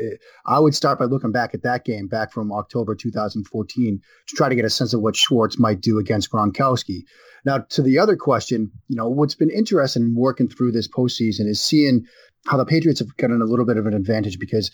I 0.45 0.59
would 0.59 0.75
start 0.75 0.99
by 0.99 1.05
looking 1.05 1.31
back 1.31 1.53
at 1.53 1.63
that 1.63 1.85
game 1.85 2.07
back 2.07 2.33
from 2.33 2.51
October 2.51 2.93
2014 2.93 4.01
to 4.27 4.35
try 4.35 4.49
to 4.49 4.55
get 4.55 4.65
a 4.65 4.69
sense 4.69 4.93
of 4.93 4.99
what 4.99 5.15
Schwartz 5.15 5.57
might 5.57 5.79
do 5.79 5.97
against 5.97 6.29
Gronkowski. 6.29 7.03
Now, 7.45 7.59
to 7.69 7.81
the 7.81 7.99
other 7.99 8.17
question, 8.17 8.71
you 8.89 8.97
know, 8.97 9.07
what's 9.07 9.35
been 9.35 9.51
interesting 9.51 10.13
working 10.15 10.49
through 10.49 10.73
this 10.73 10.89
postseason 10.89 11.47
is 11.47 11.61
seeing 11.61 12.05
how 12.47 12.57
the 12.57 12.65
Patriots 12.65 12.99
have 12.99 13.15
gotten 13.17 13.41
a 13.41 13.45
little 13.45 13.65
bit 13.65 13.77
of 13.77 13.85
an 13.85 13.93
advantage 13.93 14.39
because 14.39 14.71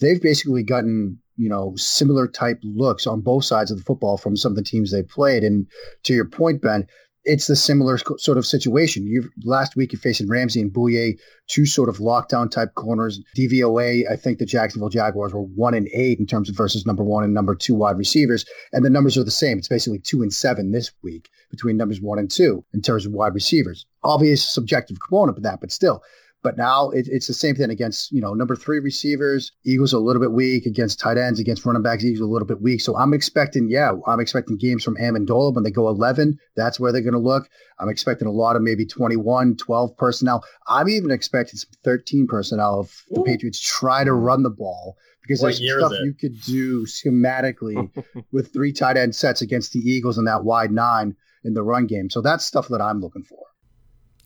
they've 0.00 0.22
basically 0.22 0.62
gotten 0.62 1.18
you 1.36 1.48
know 1.48 1.74
similar 1.76 2.28
type 2.28 2.60
looks 2.62 3.06
on 3.06 3.20
both 3.20 3.44
sides 3.44 3.70
of 3.70 3.78
the 3.78 3.84
football 3.84 4.16
from 4.16 4.36
some 4.36 4.52
of 4.52 4.56
the 4.56 4.64
teams 4.64 4.92
they 4.92 5.02
played. 5.02 5.42
And 5.42 5.66
to 6.04 6.12
your 6.12 6.26
point, 6.26 6.62
Ben, 6.62 6.86
it's 7.24 7.46
the 7.46 7.56
similar 7.56 7.98
sort 7.98 8.38
of 8.38 8.46
situation. 8.46 9.06
You 9.06 9.28
last 9.44 9.76
week 9.76 9.92
you're 9.92 10.00
facing 10.00 10.28
Ramsey 10.28 10.60
and 10.60 10.72
Bouye, 10.72 11.18
two 11.48 11.66
sort 11.66 11.88
of 11.88 11.98
lockdown 11.98 12.50
type 12.50 12.74
corners. 12.74 13.20
DVOA, 13.36 14.10
I 14.10 14.16
think 14.16 14.38
the 14.38 14.46
Jacksonville 14.46 14.88
Jaguars 14.88 15.34
were 15.34 15.42
one 15.42 15.74
and 15.74 15.88
eight 15.92 16.18
in 16.18 16.26
terms 16.26 16.48
of 16.48 16.56
versus 16.56 16.86
number 16.86 17.04
one 17.04 17.24
and 17.24 17.34
number 17.34 17.54
two 17.54 17.74
wide 17.74 17.98
receivers, 17.98 18.44
and 18.72 18.84
the 18.84 18.90
numbers 18.90 19.18
are 19.18 19.24
the 19.24 19.30
same. 19.30 19.58
It's 19.58 19.68
basically 19.68 19.98
two 19.98 20.22
and 20.22 20.32
seven 20.32 20.72
this 20.72 20.92
week 21.02 21.28
between 21.50 21.76
numbers 21.76 22.00
one 22.00 22.18
and 22.18 22.30
two 22.30 22.64
in 22.72 22.80
terms 22.80 23.04
of 23.04 23.12
wide 23.12 23.34
receivers. 23.34 23.86
Obvious 24.02 24.46
subjective 24.46 24.98
component 25.00 25.36
of 25.36 25.44
that, 25.44 25.60
but 25.60 25.72
still, 25.72 26.02
but 26.42 26.56
now 26.56 26.90
it, 26.90 27.06
it's 27.10 27.26
the 27.26 27.34
same 27.34 27.54
thing 27.54 27.70
against, 27.70 28.10
you 28.12 28.20
know, 28.20 28.32
number 28.32 28.56
three 28.56 28.78
receivers. 28.78 29.52
Eagles 29.64 29.92
are 29.92 29.98
a 29.98 30.00
little 30.00 30.22
bit 30.22 30.32
weak 30.32 30.64
against 30.64 30.98
tight 30.98 31.18
ends, 31.18 31.38
against 31.38 31.64
running 31.66 31.82
backs. 31.82 32.04
Eagles 32.04 32.20
are 32.20 32.30
a 32.30 32.32
little 32.32 32.46
bit 32.48 32.62
weak. 32.62 32.80
So 32.80 32.96
I'm 32.96 33.12
expecting, 33.12 33.68
yeah, 33.68 33.92
I'm 34.06 34.20
expecting 34.20 34.56
games 34.56 34.82
from 34.82 34.96
Amendola 34.96 35.54
when 35.54 35.64
they 35.64 35.70
go 35.70 35.88
11. 35.88 36.38
That's 36.56 36.80
where 36.80 36.92
they're 36.92 37.02
going 37.02 37.12
to 37.12 37.18
look. 37.18 37.48
I'm 37.78 37.88
expecting 37.88 38.26
a 38.26 38.32
lot 38.32 38.56
of 38.56 38.62
maybe 38.62 38.86
21, 38.86 39.56
12 39.56 39.96
personnel. 39.96 40.44
I'm 40.66 40.88
even 40.88 41.10
expecting 41.10 41.58
some 41.58 41.70
13 41.84 42.26
personnel 42.26 42.80
if 42.80 43.04
the 43.10 43.22
Patriots 43.22 43.60
try 43.60 44.04
to 44.04 44.12
run 44.12 44.42
the 44.42 44.50
ball 44.50 44.96
because 45.22 45.42
what 45.42 45.58
there's 45.58 45.78
stuff 45.78 45.92
you 46.02 46.14
could 46.14 46.40
do 46.42 46.86
schematically 46.86 47.90
with 48.32 48.52
three 48.52 48.72
tight 48.72 48.96
end 48.96 49.14
sets 49.14 49.42
against 49.42 49.72
the 49.72 49.80
Eagles 49.80 50.18
and 50.18 50.26
that 50.26 50.44
wide 50.44 50.72
nine 50.72 51.14
in 51.44 51.54
the 51.54 51.62
run 51.62 51.86
game. 51.86 52.10
So 52.10 52.20
that's 52.20 52.44
stuff 52.44 52.68
that 52.68 52.80
I'm 52.80 53.00
looking 53.00 53.24
for. 53.24 53.38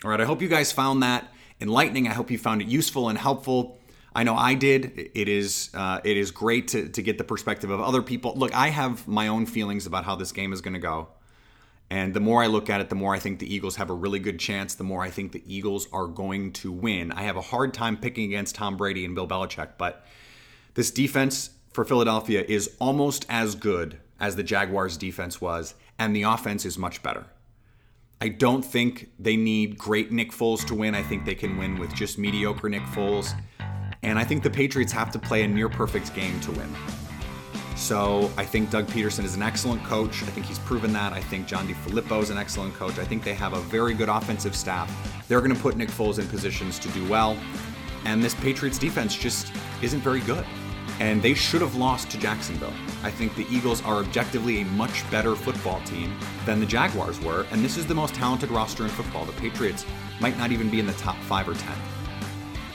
All 0.04 0.10
right. 0.10 0.20
I 0.20 0.24
hope 0.24 0.42
you 0.42 0.48
guys 0.48 0.72
found 0.72 1.02
that 1.02 1.28
enlightening. 1.60 2.08
I 2.08 2.12
hope 2.12 2.30
you 2.30 2.38
found 2.38 2.62
it 2.62 2.68
useful 2.68 3.08
and 3.08 3.18
helpful. 3.18 3.78
I 4.14 4.22
know 4.22 4.36
I 4.36 4.54
did. 4.54 5.10
It 5.14 5.28
is 5.28 5.70
uh, 5.74 6.00
it 6.04 6.16
is 6.16 6.30
great 6.30 6.68
to, 6.68 6.88
to 6.88 7.02
get 7.02 7.18
the 7.18 7.24
perspective 7.24 7.70
of 7.70 7.80
other 7.80 8.02
people. 8.02 8.34
Look, 8.36 8.54
I 8.54 8.68
have 8.68 9.08
my 9.08 9.28
own 9.28 9.46
feelings 9.46 9.86
about 9.86 10.04
how 10.04 10.14
this 10.14 10.30
game 10.30 10.52
is 10.52 10.60
going 10.60 10.74
to 10.74 10.80
go. 10.80 11.08
And 11.90 12.14
the 12.14 12.20
more 12.20 12.42
I 12.42 12.46
look 12.46 12.70
at 12.70 12.80
it, 12.80 12.88
the 12.88 12.94
more 12.94 13.14
I 13.14 13.18
think 13.18 13.38
the 13.38 13.52
Eagles 13.52 13.76
have 13.76 13.90
a 13.90 13.94
really 13.94 14.18
good 14.18 14.38
chance, 14.38 14.74
the 14.74 14.84
more 14.84 15.02
I 15.02 15.10
think 15.10 15.32
the 15.32 15.42
Eagles 15.46 15.86
are 15.92 16.06
going 16.06 16.52
to 16.54 16.72
win. 16.72 17.12
I 17.12 17.22
have 17.22 17.36
a 17.36 17.42
hard 17.42 17.74
time 17.74 17.96
picking 17.96 18.24
against 18.24 18.54
Tom 18.54 18.76
Brady 18.76 19.04
and 19.04 19.14
Bill 19.14 19.28
Belichick, 19.28 19.70
but 19.76 20.06
this 20.74 20.90
defense 20.90 21.50
for 21.72 21.84
Philadelphia 21.84 22.44
is 22.46 22.74
almost 22.78 23.26
as 23.28 23.54
good 23.54 23.98
as 24.18 24.36
the 24.36 24.42
Jaguars' 24.42 24.96
defense 24.96 25.40
was, 25.40 25.74
and 25.98 26.16
the 26.16 26.22
offense 26.22 26.64
is 26.64 26.78
much 26.78 27.02
better. 27.02 27.26
I 28.20 28.28
don't 28.28 28.64
think 28.64 29.10
they 29.18 29.36
need 29.36 29.76
great 29.76 30.12
Nick 30.12 30.30
Foles 30.30 30.64
to 30.66 30.74
win. 30.74 30.94
I 30.94 31.02
think 31.02 31.24
they 31.24 31.34
can 31.34 31.56
win 31.58 31.78
with 31.78 31.94
just 31.94 32.18
mediocre 32.18 32.68
Nick 32.68 32.82
Foles. 32.82 33.38
And 34.02 34.18
I 34.18 34.24
think 34.24 34.42
the 34.42 34.50
Patriots 34.50 34.92
have 34.92 35.10
to 35.12 35.18
play 35.18 35.42
a 35.42 35.48
near 35.48 35.68
perfect 35.68 36.14
game 36.14 36.38
to 36.40 36.52
win. 36.52 36.74
So 37.76 38.30
I 38.36 38.44
think 38.44 38.70
Doug 38.70 38.86
Pederson 38.86 39.24
is 39.24 39.34
an 39.34 39.42
excellent 39.42 39.82
coach. 39.84 40.22
I 40.22 40.26
think 40.26 40.46
he's 40.46 40.60
proven 40.60 40.92
that. 40.92 41.12
I 41.12 41.20
think 41.20 41.46
John 41.46 41.66
DeFilippo 41.66 42.22
is 42.22 42.30
an 42.30 42.38
excellent 42.38 42.74
coach. 42.74 42.98
I 42.98 43.04
think 43.04 43.24
they 43.24 43.34
have 43.34 43.52
a 43.52 43.60
very 43.60 43.94
good 43.94 44.08
offensive 44.08 44.54
staff. 44.54 44.88
They're 45.28 45.40
going 45.40 45.54
to 45.54 45.60
put 45.60 45.76
Nick 45.76 45.90
Foles 45.90 46.18
in 46.18 46.26
positions 46.28 46.78
to 46.78 46.88
do 46.90 47.06
well. 47.08 47.36
And 48.04 48.22
this 48.22 48.34
Patriots 48.34 48.78
defense 48.78 49.16
just 49.16 49.52
isn't 49.82 50.00
very 50.00 50.20
good 50.20 50.46
and 51.00 51.22
they 51.22 51.34
should 51.34 51.60
have 51.60 51.74
lost 51.74 52.10
to 52.10 52.18
Jacksonville. 52.18 52.72
I 53.02 53.10
think 53.10 53.34
the 53.34 53.46
Eagles 53.50 53.82
are 53.82 53.96
objectively 53.96 54.60
a 54.60 54.64
much 54.66 55.08
better 55.10 55.34
football 55.34 55.80
team 55.82 56.16
than 56.46 56.60
the 56.60 56.66
Jaguars 56.66 57.20
were, 57.20 57.46
and 57.50 57.64
this 57.64 57.76
is 57.76 57.86
the 57.86 57.94
most 57.94 58.14
talented 58.14 58.50
roster 58.50 58.84
in 58.84 58.90
football. 58.90 59.24
The 59.24 59.32
Patriots 59.32 59.84
might 60.20 60.38
not 60.38 60.52
even 60.52 60.70
be 60.70 60.80
in 60.80 60.86
the 60.86 60.92
top 60.94 61.16
five 61.22 61.48
or 61.48 61.54
ten. 61.54 61.76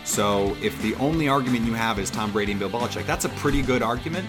So 0.04 0.58
if 0.62 0.80
the 0.82 0.96
only 0.96 1.28
argument 1.28 1.66
you 1.66 1.74
have 1.74 2.00
is 2.00 2.10
Tom 2.10 2.32
Brady 2.32 2.52
and 2.52 2.60
Bill 2.60 2.70
Belichick, 2.70 3.06
that's 3.06 3.26
a 3.26 3.30
pretty 3.30 3.62
good 3.62 3.82
argument. 3.82 4.28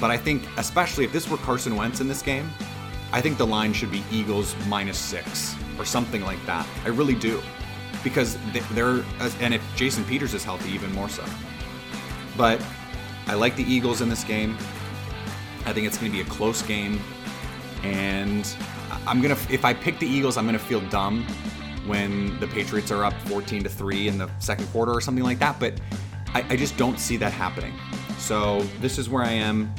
But 0.00 0.10
I 0.10 0.16
think, 0.16 0.46
especially 0.56 1.04
if 1.04 1.12
this 1.12 1.28
were 1.28 1.36
Carson 1.38 1.76
Wentz 1.76 2.00
in 2.00 2.08
this 2.08 2.22
game, 2.22 2.50
I 3.12 3.20
think 3.20 3.38
the 3.38 3.46
line 3.46 3.72
should 3.72 3.90
be 3.90 4.02
Eagles 4.10 4.54
minus 4.66 4.98
six 4.98 5.54
or 5.78 5.84
something 5.84 6.22
like 6.22 6.44
that. 6.46 6.66
I 6.84 6.88
really 6.88 7.14
do. 7.14 7.40
Because 8.02 8.36
they're, 8.72 9.04
and 9.40 9.54
if 9.54 9.62
Jason 9.74 10.04
Peters 10.04 10.34
is 10.34 10.44
healthy, 10.44 10.70
even 10.70 10.92
more 10.92 11.08
so. 11.08 11.24
But 12.36 12.64
I 13.26 13.34
like 13.34 13.56
the 13.56 13.64
Eagles 13.64 14.00
in 14.00 14.08
this 14.08 14.24
game. 14.24 14.56
I 15.64 15.72
think 15.72 15.86
it's 15.86 15.98
going 15.98 16.10
to 16.10 16.16
be 16.16 16.22
a 16.22 16.30
close 16.30 16.62
game. 16.62 17.00
And 17.82 18.48
I'm 19.06 19.20
to, 19.34 19.52
if 19.52 19.64
I 19.64 19.74
pick 19.74 19.98
the 19.98 20.06
Eagles, 20.06 20.36
I'm 20.36 20.44
to 20.58 20.64
feel 20.64 20.80
dumb 20.88 21.26
when 21.86 22.38
the 22.40 22.46
Patriots 22.48 22.90
are 22.90 23.04
up 23.04 23.14
14 23.28 23.64
to 23.64 23.68
3 23.68 24.08
in 24.08 24.18
the 24.18 24.30
second 24.38 24.66
quarter 24.66 24.92
or 24.92 25.00
something 25.00 25.24
like 25.24 25.38
that. 25.40 25.58
But 25.58 25.74
I, 26.34 26.44
I 26.50 26.56
just 26.56 26.76
don't 26.76 26.98
see 26.98 27.16
that 27.16 27.32
happening. 27.32 27.74
So 28.18 28.62
this 28.80 28.98
is 28.98 29.08
where 29.08 29.24
I 29.24 29.32
am. 29.32 29.74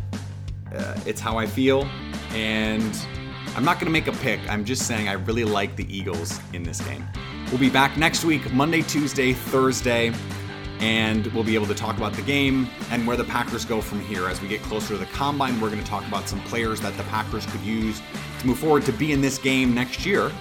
Uh, 0.74 1.00
it's 1.06 1.22
how 1.22 1.38
I 1.38 1.46
feel. 1.46 1.88
And 2.32 2.98
I'm 3.56 3.63
not 3.63 3.80
to 3.88 3.91
make 3.91 4.08
a 4.08 4.12
pick. 4.13 4.39
I'm 4.50 4.65
just 4.65 4.86
saying 4.86 5.08
I 5.08 5.13
really 5.13 5.46
like 5.46 5.76
the 5.76 5.96
Eagles 5.96 6.39
in 6.54 6.63
this 6.63 6.82
game. 6.82 7.06
We'll 7.50 7.60
be 7.60 7.70
back 7.70 7.98
next 7.98 8.26
week, 8.26 8.52
Monday, 8.54 8.82
Tuesday, 8.82 9.32
Thursday 9.32 10.13
and 10.80 11.28
we'll 11.28 11.44
be 11.44 11.56
able 11.56 11.68
to 11.68 11.76
talk 11.76 11.98
about 11.98 12.13
the 12.13 12.22
game 12.22 12.68
and 12.92 13.06
where 13.08 13.18
the 13.18 13.24
Packers 13.24 13.66
go 13.66 13.82
from 13.82 14.00
here. 14.02 14.28
As 14.28 14.42
we 14.42 14.48
get 14.48 14.62
closer 14.62 14.90
to 14.90 14.98
the 14.98 15.06
combine, 15.08 15.60
we're 15.60 15.70
going 15.70 15.82
to 15.82 15.90
talk 15.90 16.08
about 16.08 16.30
some 16.30 16.40
players 16.42 16.80
that 16.82 16.96
the 16.98 17.04
Packers 17.04 17.46
could 17.48 17.62
use 17.62 18.02
to 18.40 18.48
move 18.48 18.60
forward 18.60 18.84
to 18.86 18.92
be 18.92 19.12
in 19.12 19.22
this 19.22 19.38
game 19.38 19.74
next 19.74 20.06
year. 20.06 20.32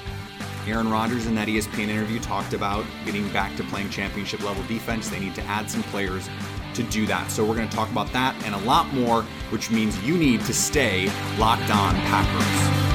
Aaron 0.67 0.91
Rodgers 0.91 1.27
in 1.27 1.35
that 1.37 1.49
ESPN 1.49 1.89
interview 1.89 2.19
talked 2.19 2.53
about 2.53 2.85
getting 3.05 3.29
back 3.33 3.57
to 3.57 3.65
playing 3.65 3.89
championship 3.91 4.43
level 4.43 4.63
defense. 4.65 5.09
They 5.09 5.21
need 5.21 5.35
to 5.37 5.43
add 5.43 5.71
some 5.71 5.83
players 5.85 6.29
to 6.75 6.83
do 6.85 7.07
that. 7.07 7.31
So 7.31 7.45
we're 7.45 7.55
going 7.55 7.69
to 7.69 7.77
talk 7.77 7.91
about 7.91 8.13
that 8.13 8.35
and 8.45 8.55
a 8.55 8.59
lot 8.59 8.93
more, 8.93 9.23
which 9.51 9.71
means 9.71 10.01
you 10.03 10.17
need 10.17 10.41
to 10.43 10.53
stay 10.53 11.11
locked 11.39 11.71
on 11.71 11.95
Packers. 11.95 12.86